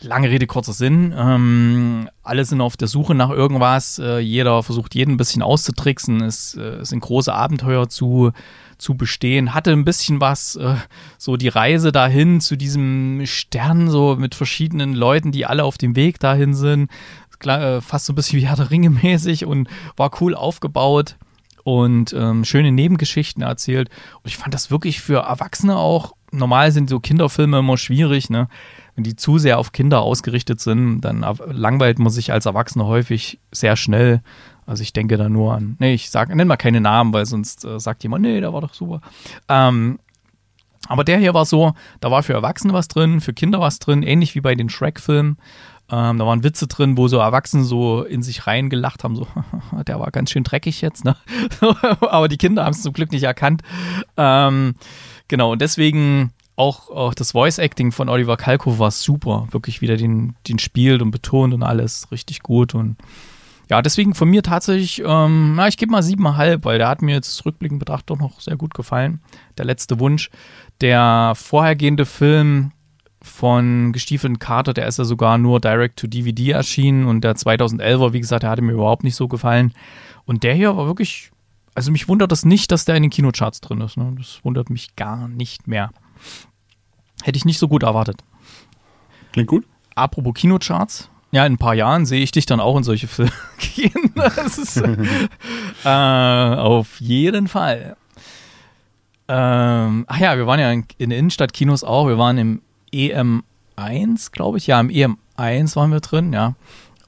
[0.00, 1.14] lange Rede, kurzer Sinn.
[1.16, 6.22] Ähm, alle sind auf der Suche nach irgendwas, äh, jeder versucht jeden ein bisschen auszutricksen,
[6.22, 8.32] es äh, sind große Abenteuer zu
[8.78, 9.54] zu bestehen.
[9.54, 10.76] Hatte ein bisschen was, äh,
[11.18, 15.96] so die Reise dahin zu diesem Stern, so mit verschiedenen Leuten, die alle auf dem
[15.96, 16.90] Weg dahin sind.
[17.44, 21.16] Äh, fast so ein bisschen wie Herr der Ringe mäßig und war cool aufgebaut
[21.64, 23.90] und ähm, schöne Nebengeschichten erzählt.
[24.22, 28.48] Und ich fand das wirklich für Erwachsene auch, normal sind so Kinderfilme immer schwierig, ne?
[28.94, 33.38] Wenn die zu sehr auf Kinder ausgerichtet sind, dann langweilt man sich als Erwachsener häufig
[33.52, 34.22] sehr schnell.
[34.66, 37.64] Also ich denke da nur an, nee, ich sag, nenn mal keine Namen, weil sonst
[37.64, 39.00] äh, sagt jemand, nee, der war doch super.
[39.48, 39.98] Ähm,
[40.88, 44.02] aber der hier war so, da war für Erwachsene was drin, für Kinder was drin,
[44.02, 45.38] ähnlich wie bei den Shrek-Filmen.
[45.90, 49.26] Ähm, da waren Witze drin, wo so Erwachsene so in sich reingelacht haben, so,
[49.86, 51.16] der war ganz schön dreckig jetzt, ne?
[52.00, 53.62] aber die Kinder haben es zum Glück nicht erkannt.
[54.16, 54.74] Ähm,
[55.28, 59.46] genau, und deswegen auch, auch das Voice-Acting von Oliver Kalkow war super.
[59.52, 62.96] Wirklich wieder den, den spielt und betont und alles richtig gut und
[63.70, 67.14] ja, deswegen von mir tatsächlich, ähm, na, ich gebe mal siebeneinhalb, weil der hat mir
[67.14, 69.20] jetzt rückblickend betrachtet doch noch sehr gut gefallen.
[69.58, 70.30] Der letzte Wunsch.
[70.80, 72.72] Der vorhergehende Film
[73.20, 78.12] von Gestiefelten Carter, der ist ja sogar nur direct to DVD erschienen und der 2011er,
[78.14, 79.74] wie gesagt, der hatte mir überhaupt nicht so gefallen.
[80.24, 81.30] Und der hier war wirklich,
[81.78, 83.96] also mich wundert das nicht, dass der in den Kinocharts drin ist.
[83.96, 84.12] Ne?
[84.18, 85.92] Das wundert mich gar nicht mehr.
[87.22, 88.24] Hätte ich nicht so gut erwartet.
[89.30, 89.64] Klingt gut.
[89.94, 93.30] Apropos Kinocharts, ja, in ein paar Jahren sehe ich dich dann auch in solche Filme
[93.76, 94.12] gehen.
[94.44, 94.76] Ist
[95.84, 97.96] äh, auf jeden Fall.
[99.28, 102.08] Ähm, ach ja, wir waren ja in, in Innenstadtkinos auch.
[102.08, 102.62] Wir waren im
[102.92, 104.66] EM1, glaube ich.
[104.66, 106.56] Ja, im EM1 waren wir drin, ja.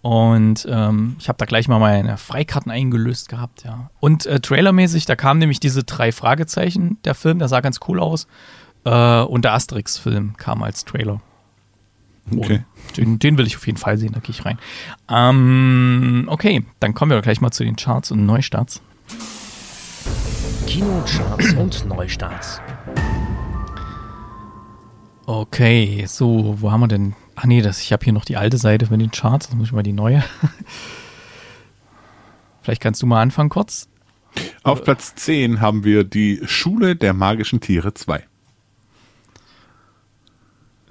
[0.02, 3.90] Und ähm, ich habe da gleich mal meine Freikarten eingelöst gehabt, ja.
[4.00, 8.00] Und äh, trailermäßig, da kamen nämlich diese drei Fragezeichen, der Film, der sah ganz cool
[8.00, 8.26] aus.
[8.84, 11.20] Äh, und der Asterix-Film kam als Trailer.
[12.34, 12.62] Okay.
[12.96, 14.58] Den, den, will ich auf jeden Fall sehen, da gehe ich rein.
[15.08, 18.80] Ähm, okay, dann kommen wir gleich mal zu den Charts und Neustarts.
[20.66, 22.60] Kinocharts und Neustarts.
[25.26, 27.14] Okay, so, wo haben wir denn?
[27.40, 29.68] Ach nee, das, ich habe hier noch die alte Seite mit den Charts, das muss
[29.68, 30.22] ich mal die neue.
[32.61, 33.88] Vielleicht kannst du mal anfangen kurz.
[34.62, 38.26] Auf Platz 10 haben wir die Schule der magischen Tiere 2.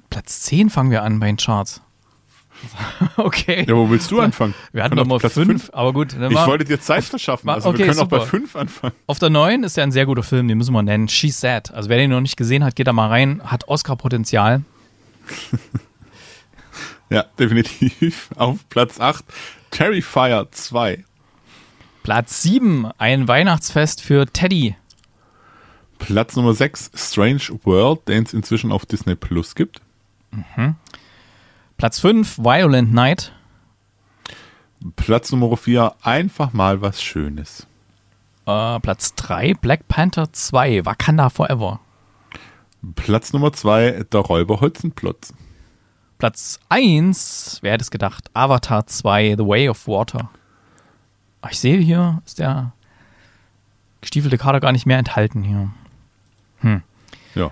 [0.09, 1.83] Platz 10 fangen wir an bei den Charts.
[3.17, 3.65] okay.
[3.67, 4.55] Ja, wo willst du anfangen?
[4.73, 6.13] Wir hatten Nummer 5, aber gut.
[6.13, 8.17] ich wollte dir Zeit verschaffen, also okay, wir können super.
[8.17, 8.95] auch bei 5 anfangen.
[9.05, 11.09] Auf der 9 ist ja ein sehr guter Film, den müssen wir nennen.
[11.09, 11.71] She's Sad.
[11.71, 13.39] Also wer den noch nicht gesehen hat, geht da mal rein.
[13.43, 14.63] Hat Oscar-Potenzial.
[17.09, 18.29] ja, definitiv.
[18.35, 19.23] Auf Platz 8
[19.71, 21.03] Terrifier 2.
[22.03, 24.75] Platz 7, ein Weihnachtsfest für Teddy.
[25.99, 29.81] Platz Nummer 6 Strange World, den es inzwischen auf Disney Plus gibt.
[30.31, 30.75] Mhm.
[31.77, 33.33] Platz 5, Violent Night.
[34.95, 37.67] Platz Nummer 4, einfach mal was Schönes.
[38.45, 41.81] Äh, Platz 3, Black Panther 2, Wakanda Forever.
[42.95, 45.33] Platz Nummer 2, der Räuber Holzenplotz.
[46.19, 50.29] Platz 1, wer hätte es gedacht, Avatar 2, The Way of Water.
[51.41, 52.73] Ach, ich sehe hier, ist der
[54.01, 55.71] gestiefelte Kader gar nicht mehr enthalten hier.
[56.59, 56.83] Hm.
[57.35, 57.51] Ja.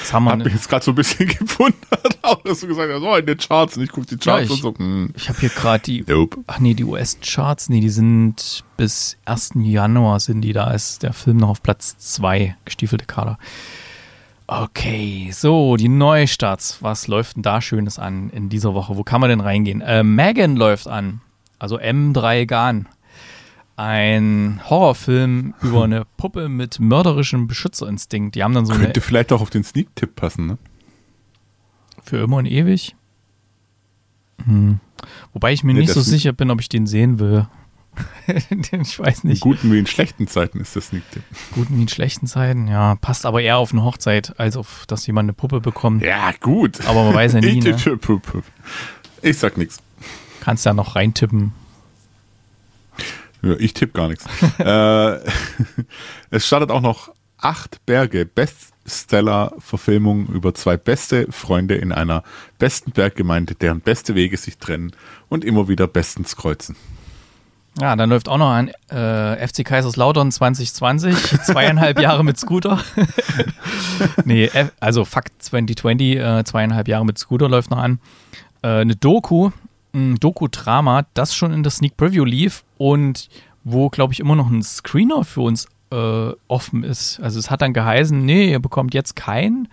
[0.00, 2.92] Das haben wir hab mich jetzt gerade so ein bisschen gewundert, auch dass du gesagt
[2.92, 4.74] hast, oh, in den Charts und ich gucke die Charts ja, ich, und so.
[4.76, 5.12] Hm.
[5.16, 6.38] Ich habe hier gerade die, nope.
[6.48, 9.52] ach nee, die US-Charts, nee, die sind bis 1.
[9.60, 13.38] Januar sind die, da ist der Film noch auf Platz 2, gestiefelte Kader.
[14.46, 16.82] Okay, so, die Neustarts.
[16.82, 18.96] Was läuft denn da Schönes an in dieser Woche?
[18.96, 19.80] Wo kann man denn reingehen?
[19.80, 21.22] Äh, Megan läuft an.
[21.58, 22.88] Also M3 Gan.
[23.76, 28.34] Ein Horrorfilm über eine Puppe mit mörderischem Beschützerinstinkt.
[28.34, 30.58] Die haben dann so Könnte vielleicht auch auf den Sneak-Tipp passen, ne?
[32.02, 32.94] Für immer und ewig.
[34.44, 34.78] Hm.
[35.32, 37.46] Wobei ich mir Nee, nicht so sicher bin, ob ich den sehen will.
[38.72, 39.40] ich weiß In nicht.
[39.40, 41.22] guten wie in schlechten Zeiten ist das Sneak-Tipp.
[41.52, 42.68] Guten wie in schlechten Zeiten.
[42.68, 46.02] Ja, passt aber eher auf eine Hochzeit, als auf, dass jemand eine Puppe bekommt.
[46.02, 46.84] Ja, gut.
[46.86, 47.76] Aber man weiß ja nie, Ich, ne?
[49.22, 49.78] ich sag nichts.
[50.40, 51.52] Kannst ja noch reintippen.
[53.42, 54.24] Ja, ich tippe gar nichts.
[54.58, 55.18] äh,
[56.30, 62.22] es startet auch noch acht Berge Bestseller-Verfilmung über zwei beste Freunde in einer
[62.58, 64.92] besten Berggemeinde, deren beste Wege sich trennen
[65.28, 66.74] und immer wieder bestens kreuzen.
[67.80, 72.78] Ja, dann läuft auch noch ein äh, FC Kaiserslautern 2020, zweieinhalb Jahre mit Scooter.
[74.24, 77.98] nee, F also Fakt 2020, äh, zweieinhalb Jahre mit Scooter läuft noch an.
[78.62, 79.50] Äh, eine Doku,
[79.92, 83.28] ein Doku-Drama, das schon in der Sneak Preview lief und
[83.64, 87.18] wo, glaube ich, immer noch ein Screener für uns äh, offen ist.
[87.20, 89.68] Also es hat dann geheißen, nee, ihr bekommt jetzt keinen.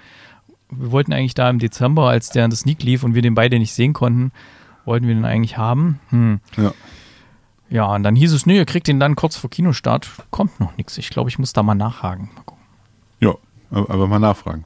[0.71, 3.35] Wir wollten eigentlich da im Dezember, als der in der Sneak lief und wir den
[3.35, 4.31] beide nicht sehen konnten,
[4.85, 5.99] wollten wir den eigentlich haben.
[6.09, 6.39] Hm.
[6.57, 6.73] Ja.
[7.71, 10.09] Ja, und dann hieß es, nee, ihr kriegt den dann kurz vor Kinostart.
[10.29, 10.97] Kommt noch nichts.
[10.97, 12.29] Ich glaube, ich muss da mal nachhaken.
[12.35, 12.63] Mal gucken.
[13.21, 13.35] Ja,
[13.71, 14.65] aber, mal nachfragen.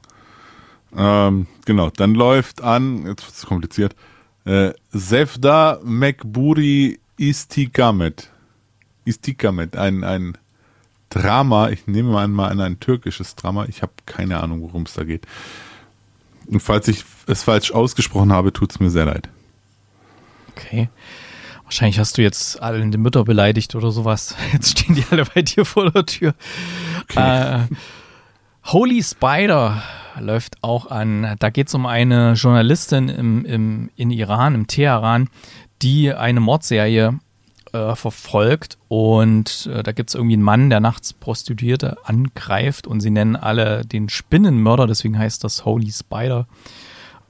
[0.96, 3.94] Ähm, genau, dann läuft an, jetzt wird es kompliziert,
[4.44, 8.28] äh, Sevda Mekburi Istikamet.
[9.04, 10.36] Istikamet, ein, ein
[11.08, 14.82] Drama, ich nehme mal an, mal an ein türkisches Drama, ich habe keine Ahnung, worum
[14.82, 15.26] es da geht.
[16.46, 19.28] Und falls ich es falsch ausgesprochen habe, tut es mir sehr leid.
[20.50, 20.88] Okay.
[21.66, 24.36] Wahrscheinlich hast du jetzt alle in die Mütter beleidigt oder sowas.
[24.52, 26.32] Jetzt stehen die alle bei dir vor der Tür.
[27.16, 27.58] Äh,
[28.66, 29.82] Holy Spider
[30.20, 31.34] läuft auch an.
[31.40, 35.28] Da geht es um eine Journalistin im, im, in Iran, im Teheran,
[35.82, 37.18] die eine Mordserie
[37.72, 38.78] äh, verfolgt.
[38.86, 43.34] Und äh, da gibt es irgendwie einen Mann, der nachts Prostituierte angreift und sie nennen
[43.34, 46.46] alle den Spinnenmörder, deswegen heißt das Holy Spider.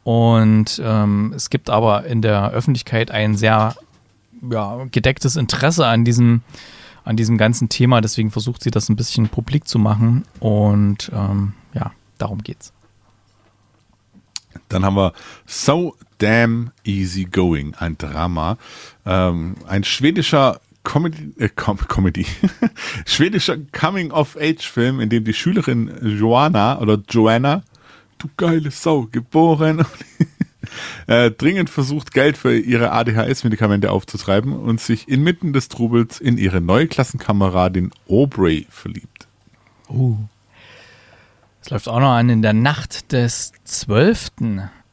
[0.04, 3.74] Und ähm, es gibt aber in der Öffentlichkeit ein sehr
[4.50, 6.42] ja, gedecktes Interesse an diesem,
[7.04, 8.00] an diesem ganzen Thema.
[8.00, 10.24] Deswegen versucht sie das ein bisschen publik zu machen.
[10.40, 12.72] Und ähm, ja, darum geht's.
[14.68, 15.12] Dann haben wir
[15.46, 18.56] So Damn Easy Going, ein Drama.
[19.04, 22.26] Ähm, ein schwedischer Comedy, äh, Com Comedy.
[23.06, 27.62] schwedischer Coming-of-Age-Film, in dem die Schülerin Joanna oder Joanna,
[28.18, 29.84] du geile Sau, geboren,
[31.06, 36.60] äh, dringend versucht, Geld für ihre ADHS-Medikamente aufzutreiben und sich inmitten des Trubels in ihre
[36.60, 39.28] neue Klassenkameradin Aubrey verliebt.
[39.88, 40.16] Uh.
[41.66, 44.30] Es läuft auch noch an in der Nacht des 12.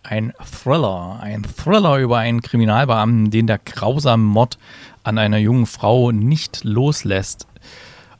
[0.01, 1.19] Ein Thriller.
[1.21, 4.57] Ein Thriller über einen Kriminalbeamten, den der grausame Mord
[5.03, 7.47] an einer jungen Frau nicht loslässt.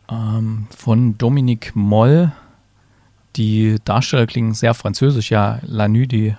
[0.08, 2.32] Ähm, von Dominique Moll.
[3.36, 5.32] Die Darsteller klingen sehr französisch.
[5.32, 6.36] Ja, La Nuit, die.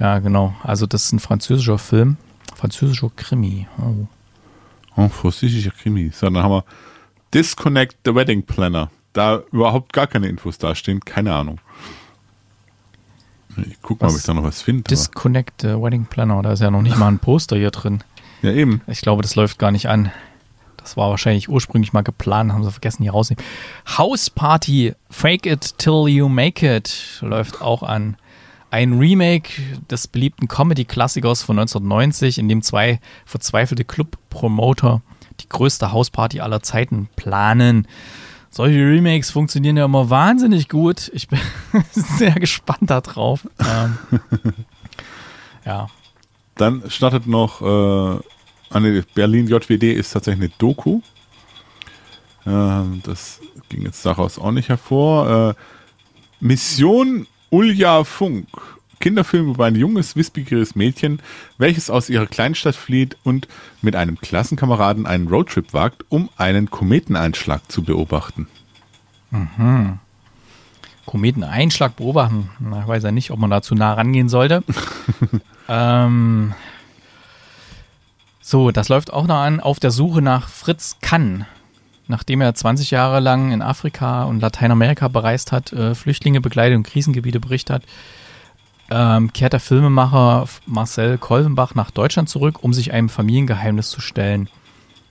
[0.00, 0.54] Ja, genau.
[0.62, 2.16] Also, das ist ein französischer Film.
[2.56, 3.68] Französischer Krimi.
[3.78, 4.06] Oh.
[4.96, 6.10] Oh, französischer Krimi.
[6.12, 6.64] So, dann haben wir
[7.32, 8.90] Disconnect the Wedding Planner.
[9.12, 11.60] Da überhaupt gar keine Infos dastehen, keine Ahnung.
[13.56, 14.84] Ich guck mal, ob ich da noch was finde.
[14.84, 16.42] Disconnect the Wedding Planner.
[16.42, 18.02] Da ist ja noch nicht mal ein Poster hier drin.
[18.42, 18.80] Ja, eben.
[18.86, 20.10] Ich glaube, das läuft gar nicht an.
[20.76, 23.44] Das war wahrscheinlich ursprünglich mal geplant, haben sie vergessen, hier rausnehmen.
[23.98, 28.16] House Party, Fake It Till You Make It läuft auch an.
[28.70, 29.50] Ein Remake
[29.90, 35.02] des beliebten Comedy-Klassikers von 1990, in dem zwei verzweifelte Club-Promoter
[35.40, 37.88] die größte Hausparty aller Zeiten planen.
[38.50, 41.10] Solche Remakes funktionieren ja immer wahnsinnig gut.
[41.14, 41.38] Ich bin
[41.92, 43.48] sehr gespannt darauf.
[43.60, 43.98] Ähm,
[45.64, 45.88] ja,
[46.56, 48.20] Dann startet noch äh,
[48.70, 51.00] eine Berlin JWD ist tatsächlich eine Doku.
[52.46, 55.50] Ähm, das ging jetzt daraus auch nicht hervor.
[55.50, 55.54] Äh,
[56.40, 58.48] Mission Ulja Funk.
[59.00, 61.20] Kinderfilm über ein junges, wissbegieriges Mädchen,
[61.56, 63.48] welches aus ihrer Kleinstadt flieht und
[63.80, 68.46] mit einem Klassenkameraden einen Roadtrip wagt, um einen Kometeneinschlag zu beobachten.
[71.06, 72.50] Kometeneinschlag beobachten.
[72.60, 74.62] Ich weiß ja nicht, ob man da zu nah rangehen sollte.
[75.68, 76.52] ähm,
[78.40, 81.46] so, das läuft auch noch an auf der Suche nach Fritz Kann.
[82.10, 86.82] Nachdem er 20 Jahre lang in Afrika und Lateinamerika bereist hat, äh, Flüchtlinge begleitet und
[86.82, 87.82] Krisengebiete berichtet hat,
[88.90, 94.48] ähm, kehrt der Filmemacher Marcel Kolvenbach nach Deutschland zurück, um sich einem Familiengeheimnis zu stellen.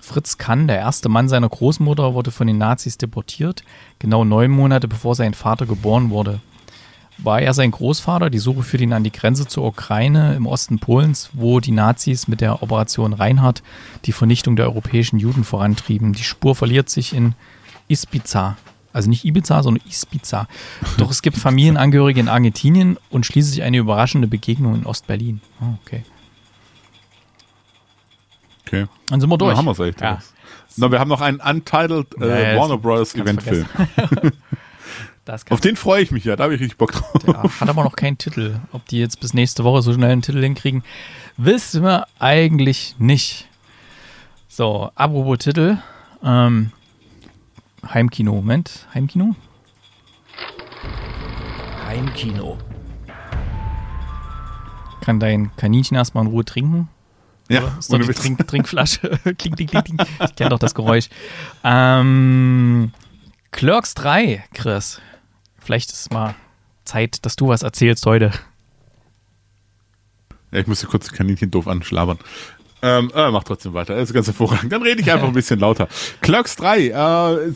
[0.02, 3.64] Fritz Kann, der erste Mann seiner Großmutter, wurde von den Nazis deportiert,
[4.00, 6.41] genau neun Monate bevor sein Vater geboren wurde.
[7.24, 8.30] War er sein Großvater.
[8.30, 12.28] Die Suche führt ihn an die Grenze zur Ukraine im Osten Polens, wo die Nazis
[12.28, 13.62] mit der Operation Reinhardt
[14.06, 16.14] die Vernichtung der europäischen Juden vorantrieben.
[16.14, 17.36] Die Spur verliert sich in
[17.88, 18.58] Ispiza.
[18.92, 20.48] Also nicht Ibiza, sondern Ispiza.
[20.98, 25.42] Doch es gibt Familienangehörige in Argentinien und schließlich eine überraschende Begegnung in Ostberlin.
[25.62, 26.04] Oh, okay.
[28.66, 28.88] Okay.
[29.08, 29.52] Dann sind wir durch.
[29.52, 30.02] Dann haben wir es echt.
[30.02, 30.20] Ja.
[30.78, 33.66] Na, wir haben noch einen Untitled äh, Ja, ja, Warner kannst Eventfilm.
[35.26, 37.24] Das kann Auf den freue ich mich ja, da habe ich richtig Bock drauf.
[37.28, 38.60] Ja, hat aber noch keinen Titel.
[38.72, 40.84] Ob die jetzt bis nächste Woche so schnell einen Titel hinkriegen,
[41.38, 43.47] wissen wir eigentlich nicht.
[44.47, 45.78] So, apropos Titel.
[46.24, 46.72] Ähm,
[47.88, 48.34] Heimkino.
[48.34, 49.36] Moment, Heimkino?
[51.86, 52.58] Heimkino.
[55.02, 56.89] Kann dein Kaninchen erstmal in Ruhe trinken?
[57.50, 58.14] Ja, Ist doch ohne die.
[58.14, 59.20] Trink Trinkflasche.
[59.38, 59.97] kling, kling, kling, kling.
[60.24, 61.10] Ich kenne doch das Geräusch.
[61.64, 62.91] Ähm,
[63.52, 65.02] Clerks 3, Chris.
[65.58, 66.36] Vielleicht ist es mal
[66.86, 68.32] Zeit, dass du was erzählst heute.
[70.52, 72.18] Ja, ich musste kurz die Kaninchen doof anschlabern.
[72.82, 73.95] Ähm, äh, mach trotzdem weiter.
[73.95, 74.72] Das ist ganz hervorragend.
[74.72, 75.88] Dann rede ich einfach ein bisschen lauter.
[76.22, 76.88] Clerks 3.
[76.88, 77.54] Äh,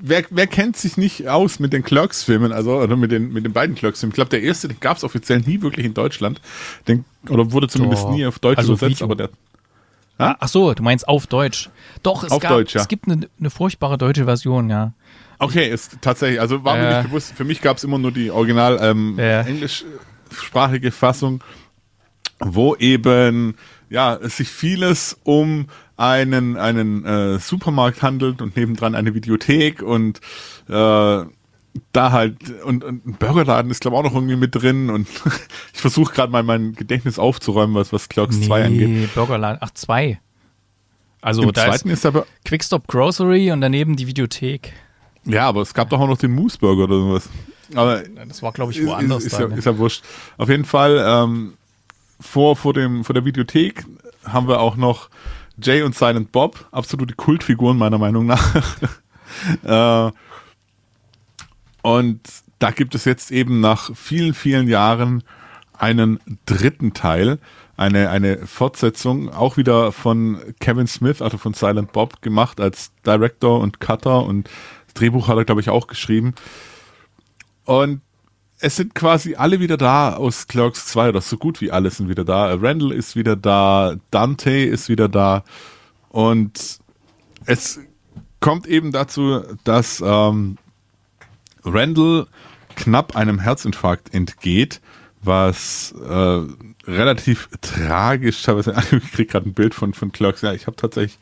[0.00, 3.52] wer, wer kennt sich nicht aus mit den Clerks-Filmen, also oder mit den, mit den
[3.52, 4.12] beiden Clerks-Filmen?
[4.12, 6.40] Ich glaube, der erste, den gab es offiziell nie wirklich in Deutschland.
[6.88, 8.12] Den, oder wurde zumindest Doch.
[8.12, 9.06] nie auf Deutsch Also übersetzt, Video.
[9.06, 9.30] aber der.
[10.18, 11.70] Ah, ach so, du meinst auf Deutsch.
[12.02, 12.80] Doch, es, Auf gab, Deutsch, ja.
[12.82, 14.92] es gibt eine, eine furchtbare deutsche Version, ja.
[15.42, 16.96] Okay, ist tatsächlich, also war mir Äh.
[16.98, 17.34] nicht bewusst.
[17.34, 21.42] Für mich gab es immer nur die original ähm, englischsprachige Fassung,
[22.38, 23.56] wo eben
[23.90, 25.66] ja es sich vieles um
[25.96, 30.20] einen einen äh, Supermarkt handelt und nebendran eine Videothek und
[30.68, 31.24] äh,
[31.92, 35.08] da halt und, und ein Burgerladen ist glaube ich auch noch irgendwie mit drin und
[35.74, 39.14] ich versuche gerade mal mein Gedächtnis aufzuräumen, was was Clerks 2 angeht.
[39.14, 39.58] Burgerladen.
[39.60, 40.20] Ach, zwei.
[41.20, 44.72] Also Im da zweiten ist aber ist Quickstop Grocery und daneben die Videothek.
[45.24, 47.28] Ja, aber es gab doch auch noch den Moose Burger oder sowas.
[47.74, 49.24] Aber Das war, glaube ich, ist, woanders.
[49.24, 49.58] ist, ist, dann, ja, ne?
[49.58, 50.04] ist ja wurscht.
[50.36, 51.54] Auf jeden Fall, ähm,
[52.20, 53.84] vor, vor, dem, vor der Videothek
[54.24, 55.10] haben wir auch noch
[55.60, 58.54] Jay und Silent Bob, absolute Kultfiguren meiner Meinung nach.
[59.62, 60.12] äh,
[61.82, 62.20] und
[62.58, 65.24] da gibt es jetzt eben nach vielen, vielen Jahren
[65.76, 67.38] einen dritten Teil,
[67.76, 73.60] eine, eine Fortsetzung, auch wieder von Kevin Smith, also von Silent Bob, gemacht als Director
[73.60, 74.48] und Cutter und
[74.94, 76.34] Drehbuch hat er, glaube ich, auch geschrieben.
[77.64, 78.00] Und
[78.58, 82.08] es sind quasi alle wieder da aus Clerks 2 oder so gut wie alle sind
[82.08, 82.54] wieder da.
[82.54, 85.42] Randall ist wieder da, Dante ist wieder da
[86.10, 86.78] und
[87.44, 87.80] es
[88.38, 90.58] kommt eben dazu, dass ähm,
[91.64, 92.26] Randall
[92.76, 94.80] knapp einem Herzinfarkt entgeht,
[95.22, 96.40] was äh,
[96.86, 101.18] relativ tragisch ich krieg gerade ein Bild von, von Clerks, ja, ich habe tatsächlich,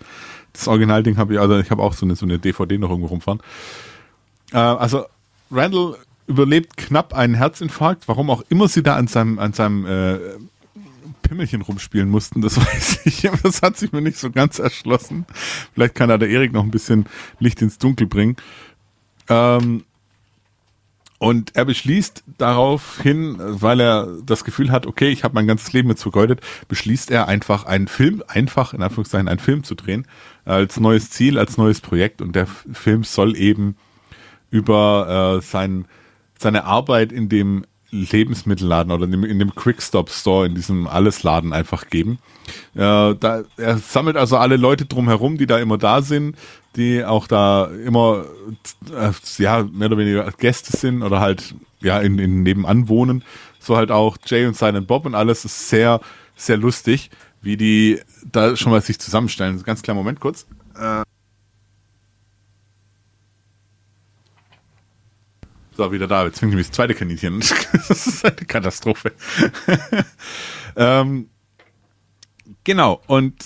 [0.53, 3.09] das Originalding habe ich, also ich habe auch so eine, so eine DVD noch irgendwo
[3.09, 3.41] rumfahren.
[4.53, 5.05] Äh, also
[5.51, 5.97] Randall
[6.27, 10.19] überlebt knapp einen Herzinfarkt, warum auch immer sie da an seinem, an seinem äh,
[11.23, 15.27] Pimmelchen rumspielen mussten, das weiß ich, aber das hat sich mir nicht so ganz erschlossen.
[15.75, 17.07] Vielleicht kann da der Erik noch ein bisschen
[17.39, 18.37] Licht ins Dunkel bringen.
[19.29, 19.85] Ähm,
[21.19, 25.91] und er beschließt daraufhin, weil er das Gefühl hat, okay, ich habe mein ganzes Leben
[25.91, 30.07] jetzt vergeudet, beschließt er einfach einen Film, einfach in Anführungszeichen einen Film zu drehen,
[30.45, 32.23] als neues Ziel, als neues Projekt.
[32.23, 33.77] Und der Film soll eben
[34.51, 35.87] über äh, sein,
[36.39, 41.53] seine Arbeit in dem Lebensmittelladen oder in dem, in dem Quick-Stop Store, in diesem Allesladen
[41.53, 42.19] einfach geben.
[42.75, 46.37] Äh, da, er sammelt also alle Leute drumherum, die da immer da sind,
[46.77, 48.27] die auch da immer
[48.95, 53.25] äh, ja, mehr oder weniger Gäste sind oder halt ja in, in nebenan wohnen.
[53.59, 56.01] So halt auch Jay und Silent Bob und alles ist sehr,
[56.37, 57.11] sehr lustig,
[57.43, 59.63] wie die da schon mal sich zusammenstellen.
[59.63, 60.47] Ganz kleinen Moment kurz.
[65.81, 66.27] So, wieder da.
[66.27, 67.41] Jetzt fängt nämlich das zweite Kaninchen.
[67.89, 69.13] das ist eine Katastrophe.
[70.77, 71.31] ähm,
[72.65, 73.01] genau.
[73.07, 73.43] Und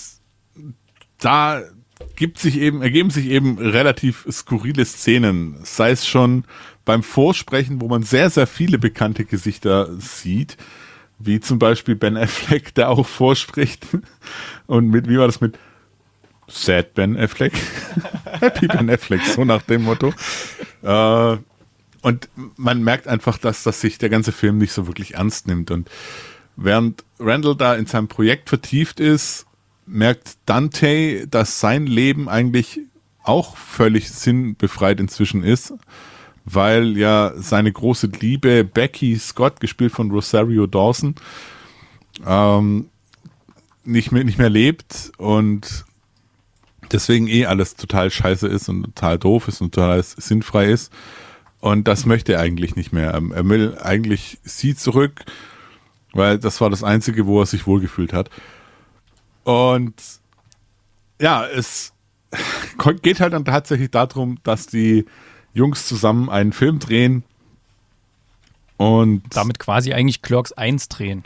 [1.19, 1.61] da
[2.17, 5.57] gibt sich eben, ergeben sich eben relativ skurrile Szenen.
[5.63, 6.43] Sei es schon
[6.83, 10.57] beim Vorsprechen, wo man sehr, sehr viele bekannte Gesichter sieht.
[11.19, 13.85] Wie zum Beispiel Ben Affleck, der auch vorspricht.
[14.67, 15.57] Und mit, wie war das mit
[16.47, 17.53] Sad Ben Affleck?
[18.39, 20.13] Happy Ben Affleck, so nach dem Motto.
[20.83, 21.37] Äh,
[22.01, 25.71] und man merkt einfach, dass, dass sich der ganze Film nicht so wirklich ernst nimmt.
[25.71, 25.89] Und
[26.55, 29.47] während Randall da in seinem Projekt vertieft ist,
[29.87, 32.81] merkt Dante, dass sein Leben eigentlich
[33.23, 35.73] auch völlig sinnbefreit inzwischen ist,
[36.45, 41.15] weil ja seine große Liebe Becky Scott, gespielt von Rosario Dawson,
[42.25, 42.89] ähm,
[43.83, 45.85] nicht mehr, nicht mehr lebt und
[46.91, 50.91] deswegen eh alles total scheiße ist und total doof ist und total sinnfrei ist.
[51.59, 53.13] Und das möchte er eigentlich nicht mehr.
[53.15, 55.25] Ähm, Er will eigentlich sie zurück,
[56.13, 58.29] weil das war das Einzige, wo er sich wohlgefühlt hat.
[59.43, 59.95] Und
[61.19, 61.93] ja, es
[63.01, 65.05] geht halt dann tatsächlich darum, dass die
[65.55, 67.23] Jungs zusammen einen Film drehen.
[68.77, 71.23] Und Damit quasi eigentlich Clerks 1 drehen.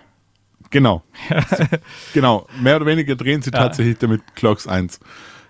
[0.69, 1.03] Genau.
[2.13, 2.47] genau.
[2.61, 3.59] Mehr oder weniger drehen sie Ja.
[3.63, 4.99] tatsächlich damit Clerks 1.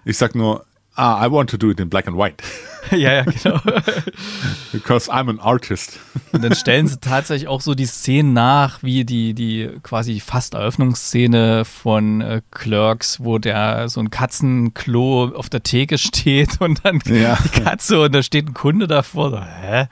[0.06, 0.66] Ich sag nur,
[1.00, 2.44] ah, I want to do it in black and white.
[2.92, 3.60] ja, ja, genau.
[4.72, 6.00] Because I'm an artist.
[6.32, 10.54] Und dann stellen sie tatsächlich auch so die Szenen nach, wie die, die quasi fast
[10.54, 17.00] Eröffnungsszene von äh, Clerks, wo der so ein Katzenklo auf der Theke steht und dann
[17.06, 17.38] Ja.
[17.44, 19.32] die Katze und da steht ein Kunde davor.
[19.32, 19.88] So, hä?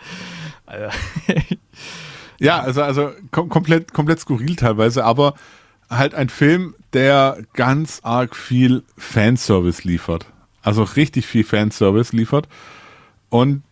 [0.66, 0.98] Also,
[2.40, 5.34] Ja, also, also kom komplett, komplett skurril teilweise, aber
[5.90, 10.28] halt ein Film, der ganz arg viel Fanservice liefert.
[10.68, 12.50] Also richtig viel Fanservice liefert.
[13.30, 13.64] Und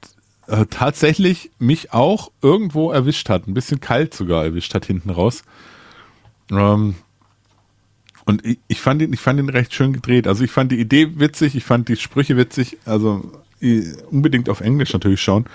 [0.48, 3.48] äh, tatsächlich mich auch irgendwo erwischt hat.
[3.48, 5.44] Ein bisschen kalt sogar erwischt hat hinten raus.
[6.50, 6.96] Ähm,
[8.24, 10.26] und ich, ich, fand ihn, ich fand ihn recht schön gedreht.
[10.26, 12.78] Also ich fand die Idee witzig, ich fand die Sprüche witzig.
[12.86, 13.30] Also
[14.10, 15.48] unbedingt auf Englisch natürlich schauen,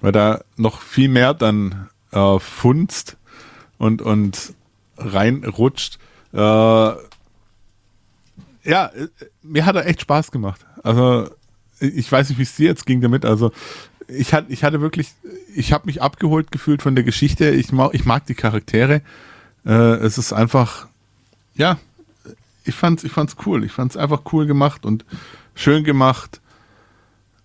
[0.00, 3.16] weil da noch viel mehr dann äh, funzt
[3.78, 4.54] und, und
[4.96, 5.98] reinrutscht.
[6.32, 6.92] Äh,
[8.64, 9.08] ja, äh,
[9.42, 10.64] mir hat er echt Spaß gemacht.
[10.82, 11.28] Also
[11.80, 13.24] ich weiß nicht, wie es dir jetzt ging damit.
[13.24, 13.52] Also
[14.08, 15.10] ich, hat, ich hatte wirklich,
[15.54, 17.50] ich habe mich abgeholt gefühlt von der Geschichte.
[17.50, 19.02] Ich mag, ich mag die Charaktere.
[19.66, 20.86] Äh, es ist einfach,
[21.54, 21.78] ja,
[22.64, 23.64] ich fand's, ich fand's cool.
[23.64, 25.04] Ich fand's einfach cool gemacht und
[25.54, 26.40] schön gemacht.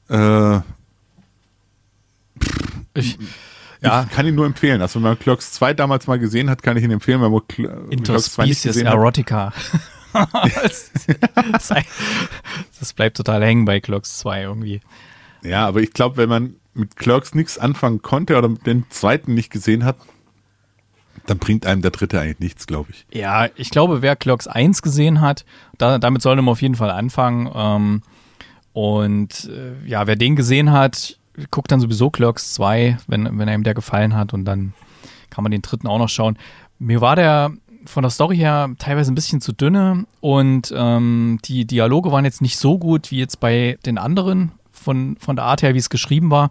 [0.09, 0.57] Äh,
[2.93, 3.17] ich,
[3.81, 4.81] ja, Ich kann ihn nur empfehlen.
[4.81, 7.21] Also wenn man Clerks 2 damals mal gesehen hat, kann ich ihn empfehlen.
[7.21, 8.93] Wenn man Cl- Clerks 2 nicht gesehen hat.
[8.95, 9.53] Erotica.
[9.55, 9.81] das,
[12.79, 14.81] das, bleibt total hängen bei Clerks 2 irgendwie.
[15.43, 19.51] Ja, aber ich glaube, wenn man mit Clerks nichts anfangen konnte oder den zweiten nicht
[19.51, 19.97] gesehen hat,
[21.25, 23.05] dann bringt einem der dritte eigentlich nichts, glaube ich.
[23.11, 25.45] Ja, ich glaube, wer Clerks 1 gesehen hat,
[25.77, 27.51] da, damit sollte man auf jeden Fall anfangen.
[27.53, 28.01] Ähm,
[28.73, 31.17] und äh, ja, wer den gesehen hat,
[31.51, 34.33] guckt dann sowieso Clerks 2, wenn, wenn einem der gefallen hat.
[34.33, 34.73] Und dann
[35.29, 36.37] kann man den dritten auch noch schauen.
[36.79, 37.51] Mir war der
[37.87, 42.41] von der Story her teilweise ein bisschen zu dünne und ähm, die Dialoge waren jetzt
[42.41, 45.89] nicht so gut wie jetzt bei den anderen von, von der Art her, wie es
[45.89, 46.49] geschrieben war.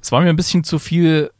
[0.00, 1.30] Es war mir ein bisschen zu viel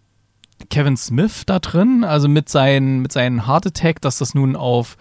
[0.70, 4.97] Kevin Smith da drin, also mit seinen, mit seinen Heart Attack, dass das nun auf,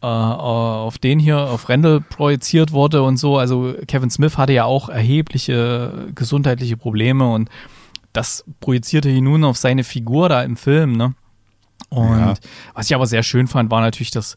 [0.00, 3.36] äh, auf den hier, auf Randall projiziert wurde und so.
[3.36, 7.50] Also Kevin Smith hatte ja auch erhebliche gesundheitliche Probleme und
[8.12, 11.14] das projizierte ihn nun auf seine Figur da im Film, ne?
[11.92, 12.34] Und Ja.
[12.74, 14.36] was ich aber sehr schön fand, war natürlich, dass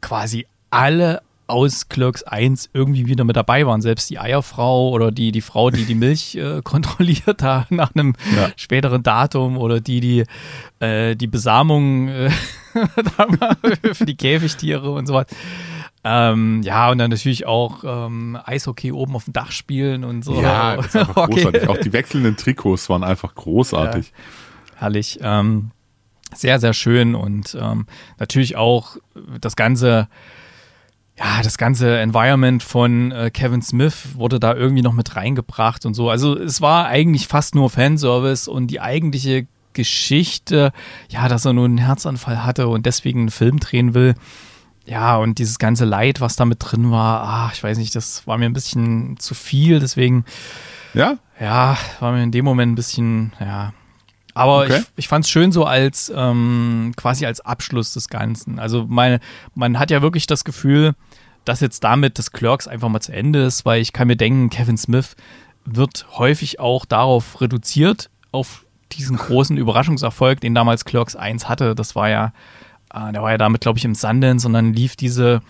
[0.00, 3.82] quasi alle aus Clerks 1 irgendwie wieder mit dabei waren.
[3.82, 8.14] Selbst die Eierfrau oder die, die Frau, die die Milch äh, kontrolliert da nach einem
[8.34, 8.48] Ja.
[8.56, 10.24] späteren Datum oder die, die
[10.80, 12.30] äh, die Besamung äh,
[13.92, 15.26] für die Käfigtiere und so was.
[16.02, 20.40] Ähm, ja, und dann natürlich auch ähm, Eishockey oben auf dem Dach spielen und so.
[20.40, 21.32] Ja, das ist einfach Okay.
[21.34, 21.68] großartig.
[21.68, 24.12] Auch die wechselnden Trikots waren einfach großartig.
[24.76, 25.18] herrlich.
[25.22, 25.70] Ähm,
[26.34, 27.86] sehr, sehr schön und ähm,
[28.18, 28.96] natürlich auch
[29.40, 30.08] das ganze,
[31.18, 35.94] ja, das ganze Environment von äh, Kevin Smith wurde da irgendwie noch mit reingebracht und
[35.94, 36.10] so.
[36.10, 40.72] Also es war eigentlich fast nur Fanservice und die eigentliche Geschichte,
[41.08, 44.14] ja, dass er nun einen Herzanfall hatte und deswegen einen Film drehen will.
[44.86, 48.26] Ja, und dieses ganze Leid, was da mit drin war, ah, ich weiß nicht, das
[48.26, 50.24] war mir ein bisschen zu viel, deswegen
[50.92, 51.16] Ja?
[51.40, 53.72] ja, war mir in dem Moment ein bisschen, ja.
[54.34, 54.80] Aber Okay.
[54.80, 58.58] ich, ich fand es schön so als ähm, quasi als Abschluss des Ganzen.
[58.58, 59.20] Also meine,
[59.54, 60.94] man hat ja wirklich das Gefühl,
[61.44, 64.50] dass jetzt damit das Clerks einfach mal zu Ende ist, weil ich kann mir denken,
[64.50, 65.14] Kevin Smith
[65.64, 71.74] wird häufig auch darauf reduziert, auf diesen großen Überraschungserfolg, den damals Clerks 1 hatte.
[71.74, 72.32] Das war ja,
[72.92, 75.42] äh, der war ja damit, glaube ich, im Sundance und dann lief diese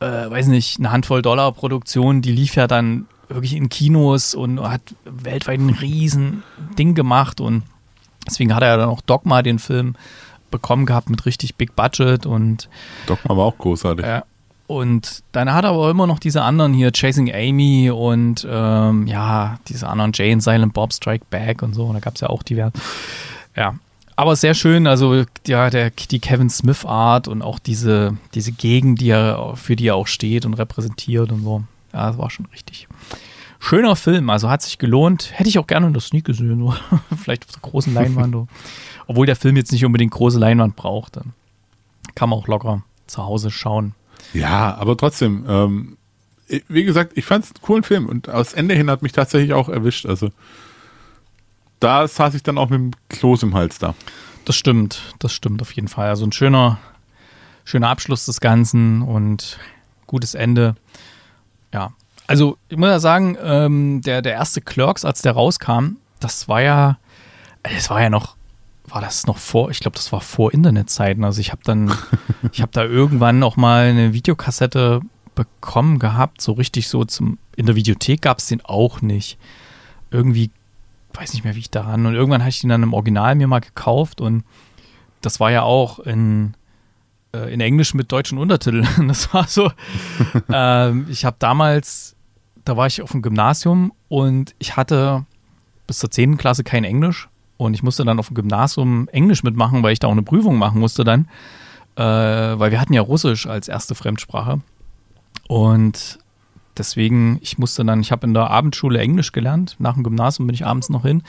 [0.00, 4.60] äh, weiß nicht, eine Handvoll Dollar Produktion, die lief ja dann wirklich in Kinos und
[4.60, 6.42] hat weltweit ein riesen
[6.78, 7.64] Ding gemacht und
[8.28, 9.94] deswegen hat er dann auch Dogma den Film
[10.50, 12.68] bekommen gehabt mit richtig Big Budget und
[13.06, 14.04] Dogma war auch großartig.
[14.04, 14.24] ja.
[14.68, 19.58] Und dann hat er aber immer noch diese anderen hier, Chasing Amy und ähm, ja,
[19.66, 21.86] diese anderen Jane, Silent Bob Strike Back und so.
[21.86, 22.74] Und da gab es ja auch diverse.
[23.56, 23.76] Ja.
[24.14, 29.00] Aber sehr schön, also ja, der, die Kevin Smith Art und auch diese, diese Gegend,
[29.00, 31.62] die er, für die er auch steht und repräsentiert und so.
[31.94, 32.88] Ja, das war schon richtig.
[33.60, 35.30] Schöner Film, also hat sich gelohnt.
[35.32, 36.78] Hätte ich auch gerne in der Sneak gesehen, nur
[37.22, 38.48] vielleicht auf der großen Leinwand.
[39.06, 41.16] Obwohl der Film jetzt nicht unbedingt große Leinwand braucht.
[41.16, 41.32] Dann
[42.14, 43.94] kann man auch locker zu Hause schauen.
[44.32, 45.96] Ja, aber trotzdem, ähm,
[46.68, 49.52] wie gesagt, ich fand es einen coolen Film und aus Ende hin hat mich tatsächlich
[49.52, 50.06] auch erwischt.
[50.06, 50.30] Also
[51.80, 53.94] da saß ich dann auch mit dem Kloß im Hals da.
[54.44, 56.08] Das stimmt, das stimmt auf jeden Fall.
[56.08, 56.78] Also ein schöner,
[57.64, 59.58] schöner Abschluss des Ganzen und
[60.06, 60.74] gutes Ende.
[61.72, 61.92] Ja,
[62.28, 66.62] also ich muss ja sagen, ähm, der, der erste Clerks, als der rauskam, das war
[66.62, 66.98] ja,
[67.62, 68.36] es war ja noch,
[68.86, 71.24] war das noch vor, ich glaube, das war vor Internetzeiten.
[71.24, 71.92] Also ich habe dann,
[72.52, 75.00] ich habe da irgendwann noch mal eine Videokassette
[75.34, 79.38] bekommen gehabt, so richtig so zum, in der Videothek gab es den auch nicht.
[80.10, 80.50] Irgendwie,
[81.14, 83.46] weiß nicht mehr, wie ich daran, und irgendwann hatte ich den dann im Original mir
[83.46, 84.44] mal gekauft und
[85.22, 86.54] das war ja auch in,
[87.32, 88.86] äh, in Englisch mit deutschen Untertiteln.
[89.08, 89.70] Das war so,
[90.52, 92.16] ähm, ich habe damals,
[92.64, 95.24] da war ich auf dem Gymnasium und ich hatte
[95.86, 96.36] bis zur 10.
[96.36, 97.28] Klasse kein Englisch.
[97.56, 100.58] Und ich musste dann auf dem Gymnasium Englisch mitmachen, weil ich da auch eine Prüfung
[100.58, 101.28] machen musste dann,
[101.96, 104.60] äh, weil wir hatten ja Russisch als erste Fremdsprache.
[105.48, 106.20] Und
[106.76, 110.54] deswegen, ich musste dann, ich habe in der Abendschule Englisch gelernt, nach dem Gymnasium bin
[110.54, 111.24] ich abends noch hin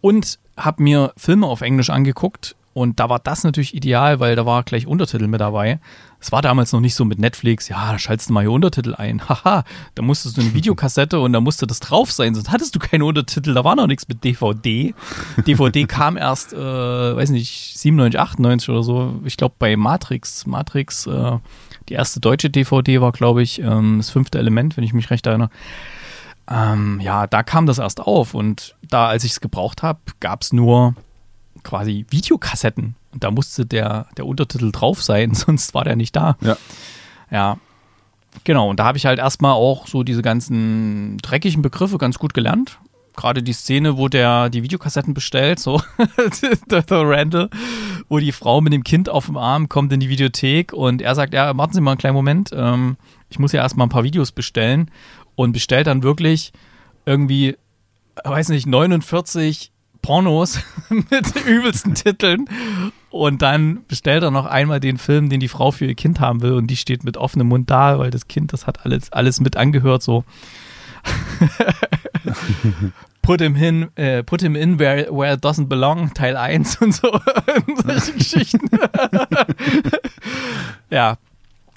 [0.00, 4.44] und habe mir Filme auf Englisch angeguckt und da war das natürlich ideal, weil da
[4.44, 5.80] war gleich Untertitel mit dabei.
[6.20, 8.94] Es war damals noch nicht so mit Netflix, ja, da schaltest du mal hier Untertitel
[8.94, 9.26] ein.
[9.30, 9.64] Haha,
[9.94, 13.06] da musstest du eine Videokassette und da musste das drauf sein, sonst hattest du keine
[13.06, 14.94] Untertitel, da war noch nichts mit DVD.
[15.46, 19.22] DVD kam erst, äh, weiß nicht, 97, 98 oder so.
[19.24, 21.38] Ich glaube bei Matrix, Matrix, äh,
[21.88, 25.26] die erste deutsche DVD war, glaube ich, ähm, das fünfte Element, wenn ich mich recht
[25.26, 25.48] erinnere.
[26.50, 30.42] Ähm, ja, da kam das erst auf und da, als ich es gebraucht habe, gab
[30.42, 30.94] es nur
[31.66, 32.94] quasi Videokassetten.
[33.12, 36.36] Und da musste der, der Untertitel drauf sein, sonst war der nicht da.
[36.40, 36.56] Ja.
[37.30, 37.58] Ja.
[38.44, 42.34] Genau, und da habe ich halt erstmal auch so diese ganzen dreckigen Begriffe ganz gut
[42.34, 42.78] gelernt.
[43.16, 45.80] Gerade die Szene, wo der die Videokassetten bestellt, so
[46.70, 47.48] der, der Randall,
[48.10, 51.14] wo die Frau mit dem Kind auf dem Arm kommt in die Videothek und er
[51.14, 52.98] sagt, ja, warten Sie mal einen kleinen Moment, ähm,
[53.30, 54.90] ich muss ja erstmal ein paar Videos bestellen
[55.34, 56.52] und bestellt dann wirklich
[57.06, 57.56] irgendwie,
[58.22, 59.72] weiß nicht, 49
[60.06, 62.48] Pornos mit übelsten Titeln.
[63.10, 66.42] Und dann bestellt er noch einmal den Film, den die Frau für ihr Kind haben
[66.42, 66.52] will.
[66.52, 69.56] Und die steht mit offenem Mund da, weil das Kind, das hat alles, alles mit
[69.56, 70.04] angehört.
[70.04, 70.22] So.
[73.22, 76.94] put him in, äh, put him in where, where it doesn't belong, Teil 1 und
[76.94, 77.10] so.
[77.84, 78.70] Solche Geschichten.
[80.88, 81.18] ja,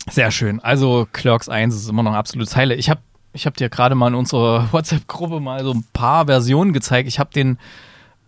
[0.07, 0.59] sehr schön.
[0.59, 2.75] Also Clerks 1 ist immer noch eine absolute Zeile.
[2.75, 3.01] Ich habe
[3.34, 7.07] ich hab dir gerade mal in unserer WhatsApp-Gruppe mal so ein paar Versionen gezeigt.
[7.07, 7.57] Ich habe den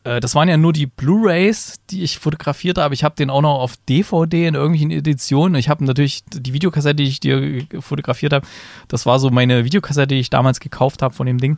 [0.04, 2.94] das waren ja nur die Blu-rays, die ich fotografiert habe.
[2.96, 5.56] Ich habe den auch noch auf DVD in irgendwelchen Editionen.
[5.56, 8.48] Ich habe natürlich die Videokassette, die ich dir fotografiert habe.
[8.88, 11.58] Das war so meine Videokassette, die ich damals gekauft habe von dem Ding.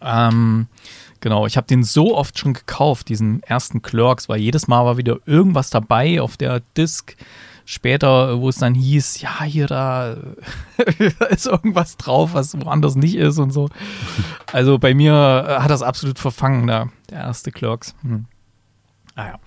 [0.00, 0.66] Ähm,
[1.20, 4.96] genau, ich habe den so oft schon gekauft, diesen ersten Clerks, weil jedes Mal war
[4.96, 7.14] wieder irgendwas dabei auf der Disc
[7.64, 10.16] später, wo es dann hieß, ja, hier da,
[11.18, 13.68] da ist irgendwas drauf, was woanders nicht ist und so.
[14.52, 15.12] Also bei mir
[15.48, 17.94] äh, hat das absolut verfangen, da, der erste Clerks.
[18.02, 18.26] Hm.
[19.14, 19.38] Ah ja.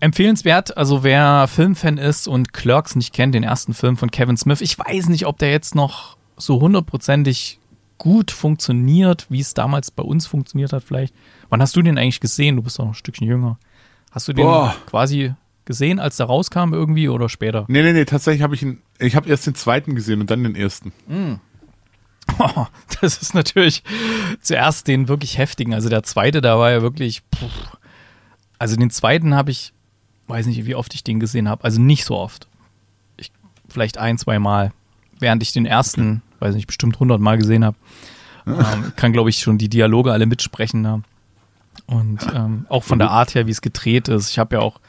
[0.00, 4.60] Empfehlenswert, also wer Filmfan ist und Clerks nicht kennt, den ersten Film von Kevin Smith,
[4.60, 7.60] ich weiß nicht, ob der jetzt noch so hundertprozentig
[7.98, 11.14] gut funktioniert, wie es damals bei uns funktioniert hat vielleicht.
[11.50, 12.56] Wann hast du den eigentlich gesehen?
[12.56, 13.58] Du bist doch noch ein Stückchen jünger.
[14.10, 14.74] Hast du den Boah.
[14.86, 15.34] quasi
[15.66, 17.64] gesehen, als der rauskam irgendwie oder später?
[17.68, 20.42] Nee, nee, nee, tatsächlich habe ich ihn, ich habe erst den zweiten gesehen und dann
[20.42, 20.92] den ersten.
[22.38, 22.66] Oh,
[23.00, 23.82] das ist natürlich
[24.40, 25.74] zuerst den wirklich heftigen.
[25.74, 27.22] Also der zweite, da war ja wirklich.
[27.30, 27.46] Puh.
[28.58, 29.72] Also den zweiten habe ich,
[30.28, 31.64] weiß nicht, wie oft ich den gesehen habe.
[31.64, 32.46] Also nicht so oft.
[33.16, 33.32] Ich,
[33.68, 34.72] vielleicht ein, zwei Mal.
[35.18, 37.76] Während ich den ersten, weiß nicht, bestimmt 100 Mal gesehen habe.
[38.46, 40.80] ähm, kann, glaube ich, schon die Dialoge alle mitsprechen.
[40.80, 41.02] Ne?
[41.86, 44.30] Und ähm, auch von der Art her, wie es gedreht ist.
[44.30, 44.80] Ich habe ja auch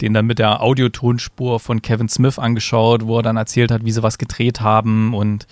[0.00, 3.92] den dann mit der Audiotonspur von Kevin Smith angeschaut, wo er dann erzählt hat, wie
[3.92, 5.46] sie was gedreht haben und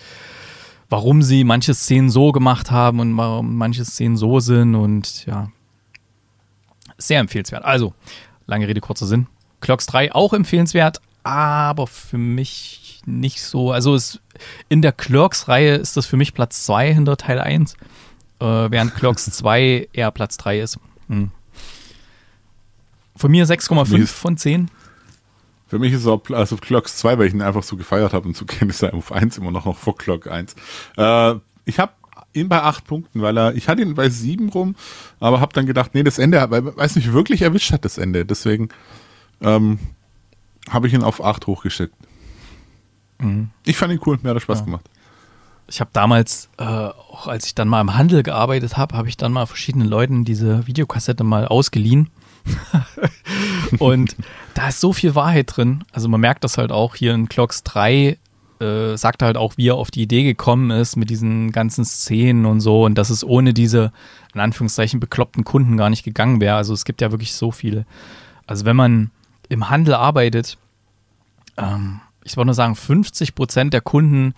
[0.89, 5.49] warum sie manche Szenen so gemacht haben und warum manche Szenen so sind und ja,
[6.97, 7.65] sehr empfehlenswert.
[7.65, 7.93] Also,
[8.45, 9.27] lange Rede, kurzer Sinn.
[9.61, 13.71] Clocks 3 auch empfehlenswert, aber für mich nicht so.
[13.71, 14.19] Also es,
[14.69, 17.73] in der Clerks-Reihe ist das für mich Platz 2 hinter Teil 1,
[18.39, 20.79] äh, während Clerks 2 eher Platz 3 ist.
[21.07, 21.31] Hm.
[23.15, 24.69] Von mir 6,5 von 10.
[25.73, 28.27] Für mich ist es auch also Clocks 2, weil ich ihn einfach so gefeiert habe
[28.27, 30.55] und so kenne ich es auf 1 immer noch, noch vor Clock 1.
[30.97, 31.33] Äh,
[31.65, 31.93] ich habe
[32.33, 34.75] ihn bei 8 Punkten, weil er, ich hatte ihn bei 7 rum,
[35.19, 38.23] aber habe dann gedacht, nee, das Ende, weil es mich wirklich erwischt hat, das Ende.
[38.23, 38.69] Deswegen
[39.41, 39.79] ähm,
[40.69, 41.95] habe ich ihn auf 8 hochgeschickt.
[43.17, 43.49] Mhm.
[43.65, 44.65] Ich fand ihn cool, mir hat er Spaß Ja.
[44.65, 44.87] gemacht.
[45.65, 49.17] Ich habe damals, äh, auch als ich dann mal im Handel gearbeitet habe, habe ich
[49.17, 52.11] dann mal verschiedenen Leuten diese Videokassette mal ausgeliehen.
[53.79, 54.15] und
[54.53, 55.83] da ist so viel Wahrheit drin.
[55.91, 58.17] Also man merkt das halt auch hier in Clocks 3,
[58.59, 62.45] äh, sagt halt auch, wie er auf die Idee gekommen ist mit diesen ganzen Szenen
[62.45, 63.91] und so und dass es ohne diese,
[64.33, 66.55] in Anführungszeichen, bekloppten Kunden gar nicht gegangen wäre.
[66.55, 67.85] Also es gibt ja wirklich so viele.
[68.47, 69.11] Also wenn man
[69.49, 70.57] im Handel arbeitet,
[71.57, 74.33] ähm, ich wollte nur sagen, 50 Prozent der Kunden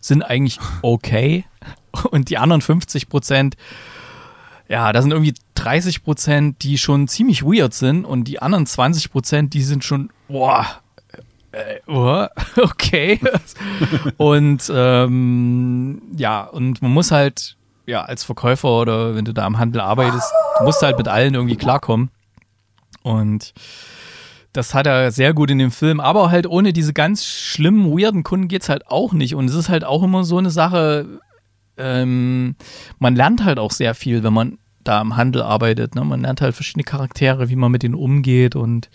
[0.00, 1.44] sind eigentlich okay
[2.10, 3.56] und die anderen 50 Prozent,
[4.68, 9.12] ja, da sind irgendwie 30 Prozent, die schon ziemlich weird sind und die anderen 20
[9.12, 10.66] Prozent, die sind schon, boah,
[11.86, 13.20] oh, okay.
[14.16, 17.56] und ähm, ja, und man muss halt,
[17.86, 21.34] ja, als Verkäufer oder wenn du da am Handel arbeitest, du musst halt mit allen
[21.34, 22.10] irgendwie klarkommen.
[23.02, 23.52] Und
[24.52, 28.22] das hat er sehr gut in dem Film, aber halt ohne diese ganz schlimmen, weirden
[28.22, 29.34] Kunden geht es halt auch nicht.
[29.34, 31.20] Und es ist halt auch immer so eine Sache,
[31.76, 32.56] ähm,
[32.98, 35.94] man lernt halt auch sehr viel, wenn man da im Handel arbeitet.
[35.94, 36.04] Ne?
[36.04, 38.56] Man lernt halt verschiedene Charaktere, wie man mit denen umgeht.
[38.56, 38.88] Und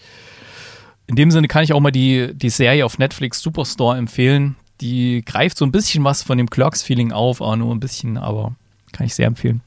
[1.07, 4.55] in dem Sinne kann ich auch mal die, die Serie auf Netflix Superstore empfehlen.
[4.81, 8.55] Die greift so ein bisschen was von dem Clerks-Feeling auf, auch nur ein bisschen, aber
[8.91, 9.61] kann ich sehr empfehlen.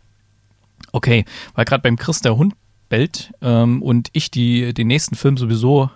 [0.92, 2.54] Okay, weil gerade beim Chris der Hund
[2.88, 5.90] bellt ähm, und ich die, den nächsten Film sowieso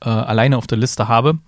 [0.00, 1.38] äh, alleine auf der Liste habe.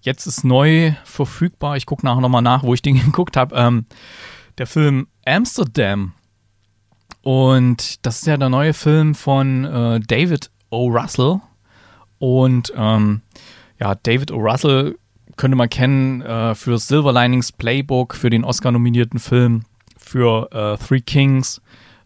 [0.00, 1.76] Jetzt ist neu verfügbar.
[1.76, 3.56] Ich gucke nachher nochmal nach, wo ich den geguckt habe.
[3.56, 3.86] Ähm,
[4.58, 6.12] der Film Amsterdam.
[7.26, 10.86] Und das ist ja der neue Film von äh, David O.
[10.86, 11.40] Russell.
[12.20, 13.20] Und ähm,
[13.80, 14.36] ja, David O.
[14.36, 14.96] Russell
[15.36, 19.64] könnte man kennen äh, für Silver Linings Playbook, für den Oscar-nominierten Film,
[19.98, 21.60] für äh, Three Kings,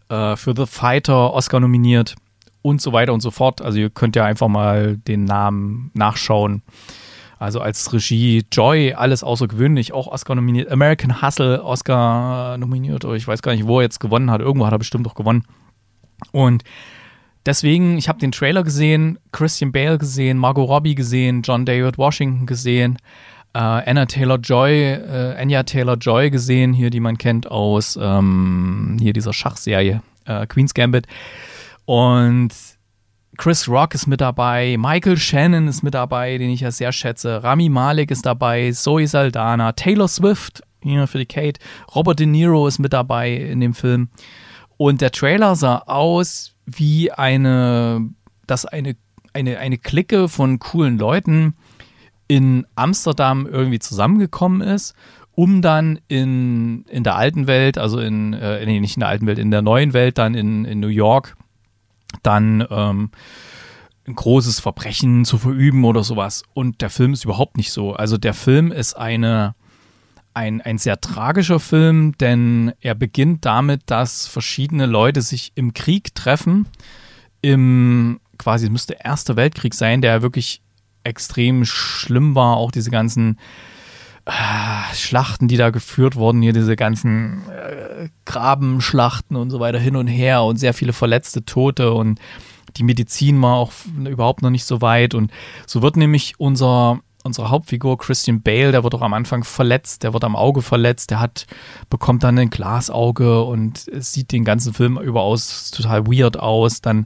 [0.09, 2.15] äh, für The Fighter Oscar nominiert
[2.63, 3.61] und so weiter und so fort.
[3.61, 6.63] Also ihr könnt ja einfach mal den Namen nachschauen.
[7.41, 10.71] Also als Regie Joy, alles außergewöhnlich, auch Oscar nominiert.
[10.71, 13.03] American Hustle, Oscar nominiert.
[13.03, 14.41] Oder ich weiß gar nicht, wo er jetzt gewonnen hat.
[14.41, 15.43] Irgendwo hat er bestimmt auch gewonnen.
[16.31, 16.63] Und
[17.45, 22.45] deswegen, ich habe den Trailer gesehen, Christian Bale gesehen, Margot Robbie gesehen, John David Washington
[22.45, 22.99] gesehen
[23.53, 28.97] äh, Anna Taylor Joy, äh, Anya Taylor Joy gesehen, hier, die man kennt aus ähm,
[28.99, 31.07] hier dieser Schachserie äh, Queen's Gambit.
[31.85, 32.51] Und
[33.37, 37.43] Chris Rock ist mit dabei, Michael Shannon ist mit dabei, den ich ja sehr schätze,
[37.43, 41.59] Rami Malek ist dabei, Zoe Saldana, Taylor Swift, hier für die Kate,
[41.95, 44.09] Robert De Niro ist mit dabei in dem Film.
[44.77, 48.09] Und der Trailer sah aus wie eine,
[48.47, 48.95] dass eine,
[49.33, 51.53] eine, eine Clique von coolen Leuten
[52.27, 54.95] in Amsterdam irgendwie zusammengekommen ist,
[55.33, 59.27] um dann in, in der alten Welt, also in, äh, nee, nicht in der alten
[59.27, 61.35] Welt, in der neuen Welt, dann in, in New York,
[62.23, 63.11] dann ähm,
[64.07, 66.43] ein großes Verbrechen zu verüben oder sowas.
[66.53, 67.93] Und der Film ist überhaupt nicht so.
[67.93, 69.55] Also der Film ist eine,
[70.33, 76.15] ein, ein sehr tragischer Film, denn er beginnt damit, dass verschiedene Leute sich im Krieg
[76.15, 76.67] treffen.
[77.41, 80.61] Im quasi, es müsste Erster Weltkrieg sein, der wirklich
[81.03, 82.57] extrem schlimm war.
[82.57, 83.39] Auch diese ganzen
[84.25, 87.60] äh, Schlachten, die da geführt wurden, hier diese ganzen äh,
[88.25, 92.19] Grabenschlachten und so weiter hin und her und sehr viele verletzte Tote und
[92.77, 93.71] die Medizin war auch
[94.05, 95.13] überhaupt noch nicht so weit.
[95.13, 95.31] Und
[95.67, 100.13] so wird nämlich unser unsere Hauptfigur Christian Bale, der wird auch am Anfang verletzt, der
[100.13, 101.45] wird am Auge verletzt, der hat,
[101.87, 106.81] bekommt dann ein Glasauge und es sieht den ganzen Film über aus total weird aus.
[106.81, 107.05] Dann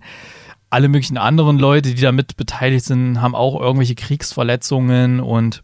[0.70, 5.64] alle möglichen anderen Leute, die damit beteiligt sind, haben auch irgendwelche Kriegsverletzungen und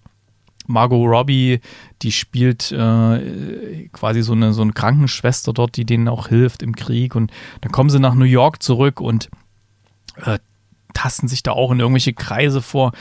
[0.68, 1.60] Margot Robbie,
[2.02, 6.76] die spielt äh, quasi so eine, so eine Krankenschwester dort, die denen auch hilft im
[6.76, 7.16] Krieg.
[7.16, 7.32] Und
[7.62, 9.30] dann kommen sie nach New York zurück und
[10.24, 10.40] äh,
[10.94, 12.92] tasten sich da auch in irgendwelche Kreise vor.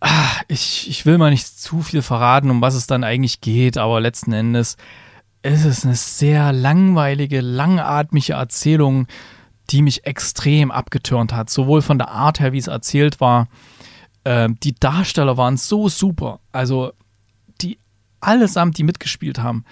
[0.00, 3.78] Ah, ich, ich will mal nicht zu viel verraten, um was es dann eigentlich geht,
[3.78, 4.76] aber letzten Endes
[5.42, 9.06] ist es eine sehr langweilige, langatmige Erzählung
[9.70, 11.50] die mich extrem abgetürnt hat.
[11.50, 13.48] Sowohl von der Art her, wie es erzählt war.
[14.26, 16.40] Äh, die Darsteller waren so super.
[16.50, 16.92] Also,
[17.60, 17.78] die
[18.20, 19.64] allesamt, die mitgespielt haben,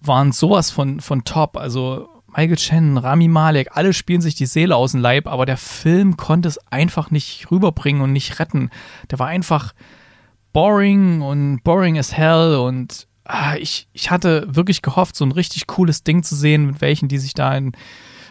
[0.00, 1.58] waren sowas von, von top.
[1.58, 5.58] Also, Michael Shannon, Rami Malek, alle spielen sich die Seele aus dem Leib, aber der
[5.58, 8.70] Film konnte es einfach nicht rüberbringen und nicht retten.
[9.10, 9.74] Der war einfach
[10.54, 15.66] boring und boring as hell und ah, ich, ich hatte wirklich gehofft, so ein richtig
[15.66, 17.72] cooles Ding zu sehen, mit welchen, die sich da in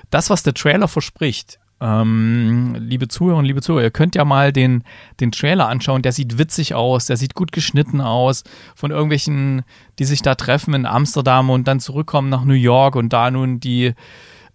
[0.09, 4.51] das, was der Trailer verspricht, ähm, liebe Zuhörer und liebe Zuhörer, ihr könnt ja mal
[4.51, 4.83] den,
[5.19, 6.01] den Trailer anschauen.
[6.01, 8.43] Der sieht witzig aus, der sieht gut geschnitten aus.
[8.75, 9.63] Von irgendwelchen,
[9.99, 13.59] die sich da treffen in Amsterdam und dann zurückkommen nach New York und da nun
[13.59, 13.93] die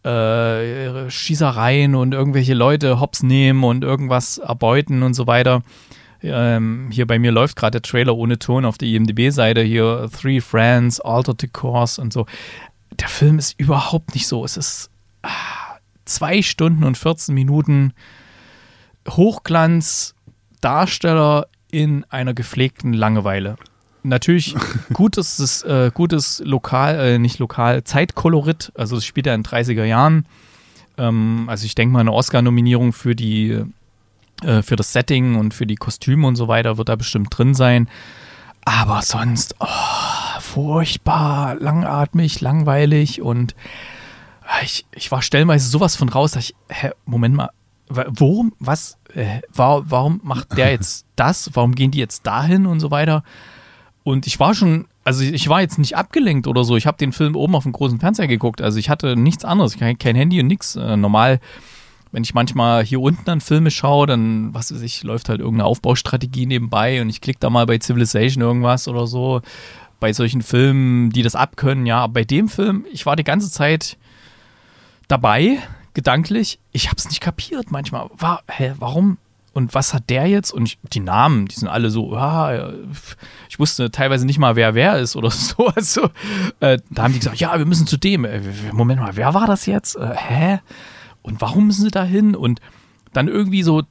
[0.05, 5.63] äh, Schießereien und irgendwelche Leute hops nehmen und irgendwas erbeuten und so weiter.
[6.25, 9.63] Ähm, hier bei mir läuft gerade der Trailer ohne Ton auf der IMDb-Seite.
[9.63, 12.27] Hier Three Friends, Altered the Course und so.
[12.99, 14.45] Der Film ist überhaupt nicht so.
[14.45, 14.91] Es ist
[16.13, 17.93] zwei Stunden und 14 Minuten
[19.09, 20.15] Hochglanz
[20.61, 23.57] Darsteller in einer gepflegten Langeweile.
[24.05, 24.55] natürlich
[24.93, 28.73] gutes, äh, gutes Lokal, äh, nicht Lokal, Zeitkolorit.
[28.77, 30.27] Also es spielt ja in den 30er Jahren.
[30.99, 33.65] Ähm, also ich denke mal, eine Oscar-Nominierung für die
[34.45, 37.55] äh, für das Setting und für die Kostüme und so weiter wird da bestimmt drin
[37.55, 37.89] sein.
[38.65, 43.55] Aber sonst, oh, furchtbar, langatmig, langweilig und
[44.63, 47.51] ich, ich war stellenweise sowas von raus, dass ich, hä, Moment mal,
[47.89, 51.51] worum, was, äh, war, warum macht der jetzt das?
[51.55, 53.23] Warum gehen die jetzt dahin und so weiter?
[54.05, 56.77] Und ich war schon, also ich war jetzt nicht abgelenkt oder so.
[56.77, 58.61] Ich habe den Film oben auf dem großen Fernseher geguckt.
[58.61, 60.77] Also ich hatte nichts anderes, kein, kein Handy und nichts.
[60.77, 61.41] Äh, normal,
[62.11, 65.67] wenn ich manchmal hier unten an Filme schaue, dann, was weiß ich, läuft halt irgendeine
[65.67, 69.41] Aufbaustrategie nebenbei und ich klicke da mal bei Civilization irgendwas oder so.
[70.01, 72.01] Bei solchen Filmen, die das abkönnen, ja.
[72.01, 73.97] Aber bei dem Film, ich war die ganze Zeit
[75.13, 75.59] dabei,
[75.95, 76.59] gedanklich.
[76.73, 78.09] Ich habe es nicht kapiert manchmal.
[78.17, 79.19] War, hä, warum?
[79.53, 80.51] Und was hat der jetzt?
[80.51, 82.73] Und ich, die Namen, die sind alle so, ah,
[83.51, 85.69] ich wusste teilweise nicht mal, wer wer ist oder so.
[85.69, 86.09] Also,
[86.61, 88.25] äh, da haben die gesagt, ja, wir müssen zu dem.
[88.25, 88.41] Äh,
[88.73, 89.97] Moment mal, wer war das jetzt?
[89.97, 90.61] Äh, hä?
[91.21, 92.35] Und warum müssen sie da hin?
[92.35, 92.61] Und
[93.13, 93.83] dann irgendwie so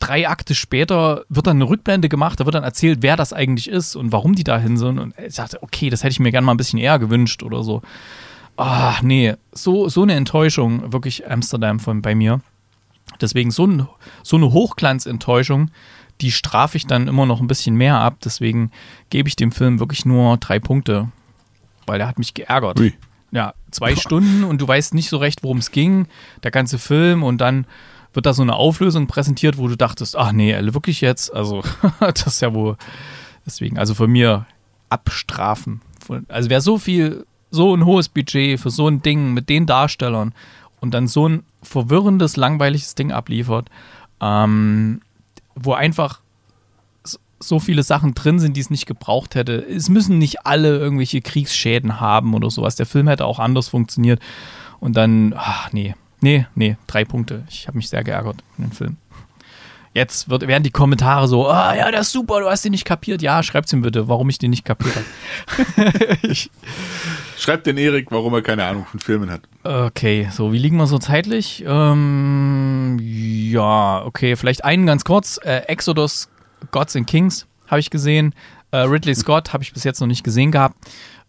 [0.00, 3.68] drei Akte später wird dann eine Rückblende gemacht, da wird dann erzählt, wer das eigentlich
[3.68, 4.98] ist und warum die da hin sind.
[4.98, 7.62] Und ich dachte, okay, das hätte ich mir gerne mal ein bisschen eher gewünscht oder
[7.62, 7.82] so.
[8.60, 12.40] Ach, nee, so, so eine Enttäuschung, wirklich Amsterdam von bei mir.
[13.20, 13.88] Deswegen so, ein,
[14.24, 15.70] so eine Hochglanzenttäuschung,
[16.20, 18.16] die strafe ich dann immer noch ein bisschen mehr ab.
[18.24, 18.72] Deswegen
[19.10, 21.08] gebe ich dem Film wirklich nur drei Punkte,
[21.86, 22.80] weil der hat mich geärgert.
[22.80, 22.94] Ui.
[23.30, 26.08] Ja, zwei Stunden und du weißt nicht so recht, worum es ging,
[26.42, 27.64] der ganze Film und dann
[28.12, 31.32] wird da so eine Auflösung präsentiert, wo du dachtest, ach nee, wirklich jetzt?
[31.32, 31.62] Also,
[32.00, 32.76] das ist ja wohl,
[33.46, 34.46] deswegen, also von mir
[34.88, 35.82] abstrafen.
[36.26, 40.34] Also wer so viel, so ein hohes Budget für so ein Ding mit den Darstellern
[40.80, 43.68] und dann so ein verwirrendes, langweiliges Ding abliefert,
[44.20, 45.00] ähm,
[45.54, 46.20] wo einfach
[47.40, 49.54] so viele Sachen drin sind, die es nicht gebraucht hätte.
[49.54, 52.76] Es müssen nicht alle irgendwelche Kriegsschäden haben oder sowas.
[52.76, 54.20] Der Film hätte auch anders funktioniert.
[54.80, 57.44] Und dann, ach nee, nee, nee, drei Punkte.
[57.48, 58.96] Ich habe mich sehr geärgert in den Film.
[59.98, 62.84] Jetzt wird, werden die Kommentare so, ah ja, das ist super, du hast den nicht
[62.84, 63.20] kapiert.
[63.20, 65.92] Ja, schreibt's ihm bitte, warum ich den nicht kapiert habe.
[67.36, 69.40] Schreibt den Erik, warum er keine Ahnung von Filmen hat.
[69.64, 71.64] Okay, so, wie liegen wir so zeitlich?
[71.66, 75.40] Ähm, ja, okay, vielleicht einen ganz kurz.
[75.42, 76.28] Äh, Exodus
[76.70, 78.36] Gods and Kings habe ich gesehen.
[78.70, 80.76] Äh, Ridley Scott habe ich bis jetzt noch nicht gesehen gehabt.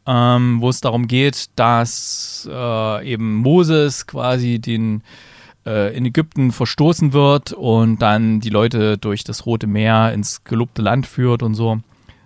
[0.06, 5.02] Ähm, wo es darum geht, dass äh, eben Moses quasi den
[5.70, 10.82] äh, in Ägypten verstoßen wird und dann die Leute durch das Rote Meer ins gelobte
[10.82, 11.80] Land führt und so.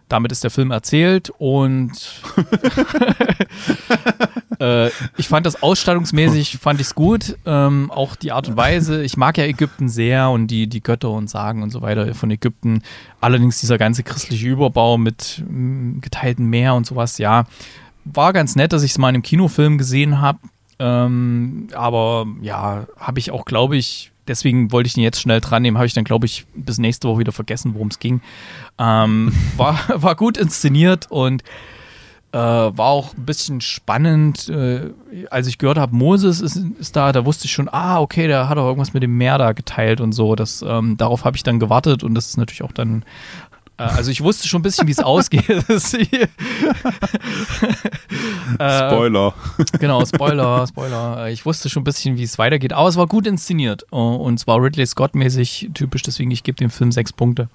[0.10, 1.92] Damit ist der Film erzählt und
[4.60, 4.88] äh,
[5.18, 7.36] ich fand das ausstattungsmäßig, fand ich es gut.
[7.46, 9.04] Ähm, auch die Art und Weise.
[9.04, 12.30] Ich mag ja Ägypten sehr und die, die Götter und Sagen und so weiter von
[12.30, 12.84] Ägypten.
[13.22, 17.46] Allerdings dieser ganze christliche Überbau mit mm, geteiltem Meer und sowas, ja,
[18.06, 20.40] war ganz nett, dass ich es mal in einem Kinofilm gesehen habe.
[20.84, 25.62] Ähm, aber ja, habe ich auch, glaube ich, deswegen wollte ich ihn jetzt schnell dran
[25.62, 28.20] nehmen, habe ich dann, glaube ich, bis nächste Woche wieder vergessen, worum es ging.
[28.78, 31.42] Ähm, war, war gut inszeniert und
[32.34, 34.50] äh, war auch ein bisschen spannend.
[34.50, 34.90] Äh,
[35.30, 38.50] als ich gehört habe, Moses ist, ist, da, da wusste ich schon, ah, okay, der
[38.50, 40.36] hat auch irgendwas mit dem Meer da geteilt und so.
[40.36, 43.06] Das, ähm, darauf habe ich dann gewartet und das ist natürlich auch dann
[43.78, 45.46] also ich wusste schon ein bisschen, wie es ausgeht.
[48.60, 49.34] Äh, Spoiler.
[49.80, 51.26] Genau, Spoiler, Spoiler.
[51.26, 54.40] Äh, ich wusste schon ein bisschen, wie es weitergeht, aber es war gut inszeniert und
[54.40, 57.50] zwar Ridley Scott-mäßig typisch, deswegen ich gebe dem Film sechs Punkte.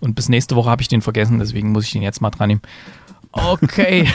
[0.00, 2.48] Und bis nächste Woche habe ich den vergessen, deswegen muss ich den jetzt mal dran
[2.48, 2.62] nehmen.
[3.32, 4.08] Okay.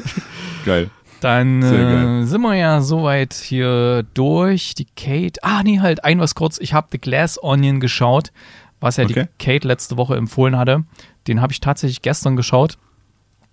[0.64, 0.90] Geil.
[1.20, 4.74] Dann äh, sind wir ja soweit hier durch.
[4.74, 5.42] Die Kate.
[5.42, 6.58] Ah, nee, halt, ein was kurz.
[6.58, 8.32] Ich habe The Glass Onion geschaut
[8.80, 9.28] was ja okay.
[9.38, 10.84] die Kate letzte Woche empfohlen hatte.
[11.26, 12.78] Den habe ich tatsächlich gestern geschaut.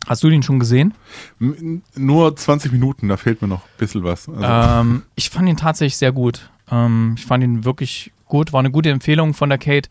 [0.08, 0.94] Hast du den schon gesehen?
[1.96, 4.28] Nur 20 Minuten, da fehlt mir noch ein bisschen was.
[4.28, 4.44] Also.
[4.44, 6.50] Ähm, ich fand ihn tatsächlich sehr gut.
[6.70, 9.90] Ähm, ich fand ihn wirklich gut, war eine gute Empfehlung von der Kate.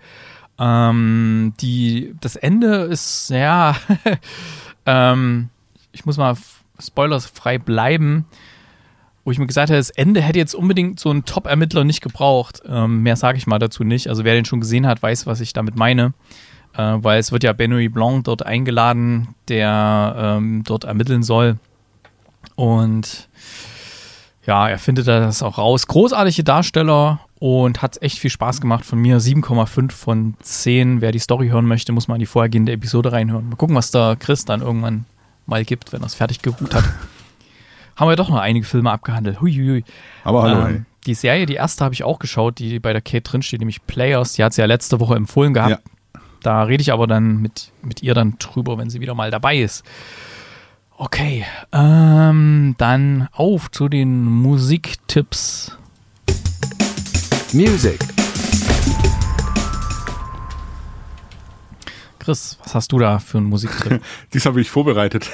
[0.59, 3.75] Ähm, die, das Ende ist, ja,
[4.87, 5.49] ähm,
[5.93, 6.37] ich muss mal
[6.79, 8.27] spoilersfrei bleiben
[9.25, 12.63] wo ich mir gesagt habe, das Ende hätte jetzt unbedingt so einen Top-Ermittler nicht gebraucht.
[12.67, 14.09] Ähm, mehr sage ich mal dazu nicht.
[14.09, 16.13] Also wer den schon gesehen hat, weiß, was ich damit meine.
[16.75, 21.57] Äh, weil es wird ja Benoit Blanc dort eingeladen, der ähm, dort ermitteln soll.
[22.57, 23.29] Und
[24.45, 25.87] ja, er findet das auch raus.
[25.87, 29.21] Großartige Darsteller und hat echt viel Spaß gemacht von mir.
[29.21, 31.01] 7,5 von 10.
[31.01, 33.49] Wer die Story hören möchte, muss mal in die vorhergehende Episode reinhören.
[33.49, 35.05] Mal gucken, was da Chris dann irgendwann
[35.47, 36.85] mal gibt, wenn er es fertig geruht hat
[37.97, 39.41] haben wir doch noch einige Filme abgehandelt.
[39.41, 39.85] Huiuiui.
[40.25, 40.67] Aber hallo.
[40.67, 43.85] Ähm, die Serie, die erste habe ich auch geschaut, die bei der Kate drinsteht, nämlich
[43.87, 44.35] Players.
[44.35, 45.71] Die hat sie ja letzte Woche empfohlen gehabt.
[45.71, 46.21] Ja.
[46.43, 49.59] Da rede ich aber dann mit, mit ihr dann drüber, wenn sie wieder mal dabei
[49.59, 49.85] ist.
[50.97, 55.77] Okay, ähm, dann auf zu den Musiktipps.
[57.53, 57.99] Music.
[62.23, 64.01] Chris, was hast du da für einen Musiktipp?
[64.33, 65.29] Dies habe ich vorbereitet.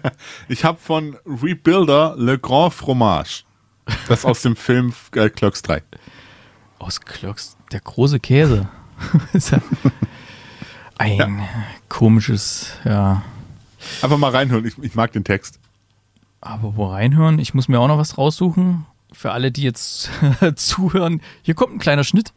[0.48, 3.44] ich habe von Rebuilder Le Grand Fromage.
[4.08, 5.84] Das aus dem Film äh, Clerks 3.
[6.80, 8.68] Aus Clerks, der große Käse.
[9.32, 9.60] ist ja
[10.98, 11.46] ein ja.
[11.88, 13.22] komisches, ja.
[14.02, 15.60] Einfach mal reinhören, ich, ich mag den Text.
[16.40, 17.38] Aber wo reinhören?
[17.38, 18.84] Ich muss mir auch noch was raussuchen.
[19.12, 20.10] Für alle, die jetzt
[20.56, 22.32] zuhören, hier kommt ein kleiner Schnitt.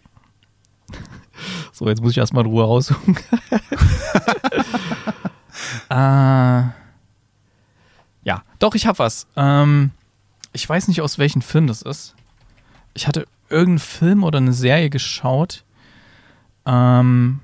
[1.72, 3.18] So, jetzt muss ich erstmal in Ruhe raussuchen.
[5.90, 6.64] äh,
[8.24, 9.28] ja, doch, ich habe was.
[9.36, 9.92] Ähm,
[10.54, 12.16] ich weiß nicht, aus welchem Film das ist.
[12.94, 15.64] Ich hatte irgendeinen Film oder eine Serie geschaut.
[16.66, 17.42] Ähm,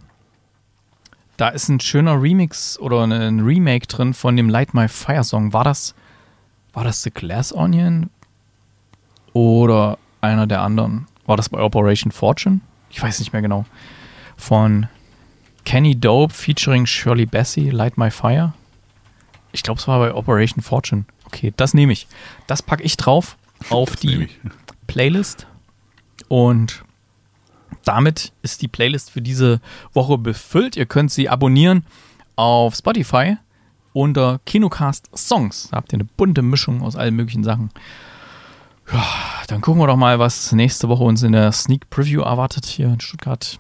[1.38, 5.54] da ist ein schöner Remix oder ein Remake drin von dem Light My Fire Song.
[5.54, 5.96] War das,
[6.74, 8.10] war das The Glass Onion?
[9.34, 11.08] Oder einer der anderen?
[11.26, 12.62] War das bei Operation Fortune?
[12.92, 13.66] Ich weiß nicht mehr genau.
[14.38, 14.88] Von
[15.66, 18.54] Kenny Dope featuring Shirley Bassey, Light My Fire.
[19.52, 21.06] Ich glaube, es war bei Operation Fortune.
[21.26, 22.08] Okay, das nehme ich.
[22.48, 23.38] Das packe ich drauf
[23.70, 24.28] auf das die
[24.88, 25.48] Playlist.
[26.28, 26.84] Und
[27.84, 29.62] damit ist die Playlist für diese
[29.94, 30.76] Woche befüllt.
[30.76, 31.86] Ihr könnt sie abonnieren
[32.36, 33.38] auf Spotify
[33.94, 35.70] unter Kinocast Songs.
[35.72, 37.72] Da habt ihr eine bunte Mischung aus allen möglichen Sachen.
[38.94, 39.06] Ja,
[39.48, 42.88] dann gucken wir doch mal, was nächste Woche uns in der Sneak Preview erwartet hier
[42.88, 43.60] in Stuttgart.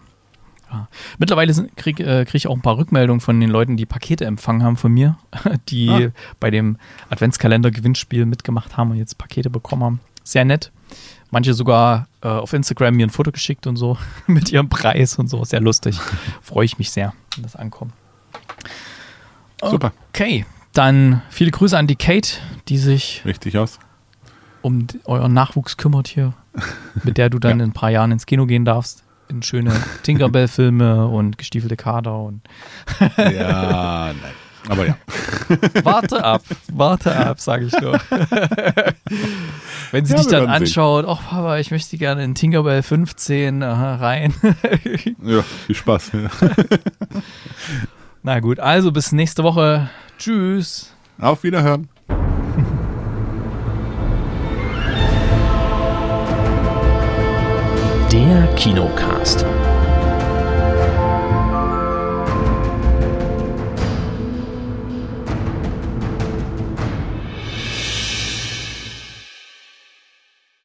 [0.72, 0.88] Ja.
[1.18, 4.64] Mittlerweile kriege äh, krieg ich auch ein paar Rückmeldungen von den Leuten, die Pakete empfangen
[4.64, 5.18] haben von mir,
[5.70, 6.12] die ah.
[6.40, 6.78] bei dem
[7.10, 10.00] Adventskalender-Gewinnspiel mitgemacht haben und jetzt Pakete bekommen haben.
[10.24, 10.72] Sehr nett.
[11.30, 15.28] Manche sogar äh, auf Instagram mir ein Foto geschickt und so mit ihrem Preis und
[15.28, 15.44] so.
[15.46, 16.00] Sehr lustig.
[16.42, 17.94] Freue ich mich sehr, wenn das ankommt.
[19.64, 19.94] Super.
[20.10, 23.80] Okay, dann viele Grüße an die Kate, die sich richtig aus
[24.62, 26.34] um euren Nachwuchs kümmert hier,
[27.03, 27.66] mit der du dann ja.
[27.66, 29.03] in ein paar Jahren ins Kino gehen darfst.
[29.30, 29.72] In schöne
[30.03, 32.41] Tinkerbell-Filme und gestiefelte Kader und.
[33.18, 34.34] ja, nein.
[34.68, 34.95] Aber ja.
[35.84, 37.99] warte ab, warte ab, sage ich nur.
[39.91, 43.64] Wenn sie ja, dich dann anschaut, ach oh, Papa, ich möchte gerne in Tinkerbell 15
[43.64, 44.34] aha, rein.
[45.24, 46.12] ja, viel Spaß.
[48.22, 49.89] Na gut, also bis nächste Woche.
[50.20, 50.93] Tschüss.
[51.20, 51.89] Auf Wiederhören.
[58.32, 59.46] Der Kinocast.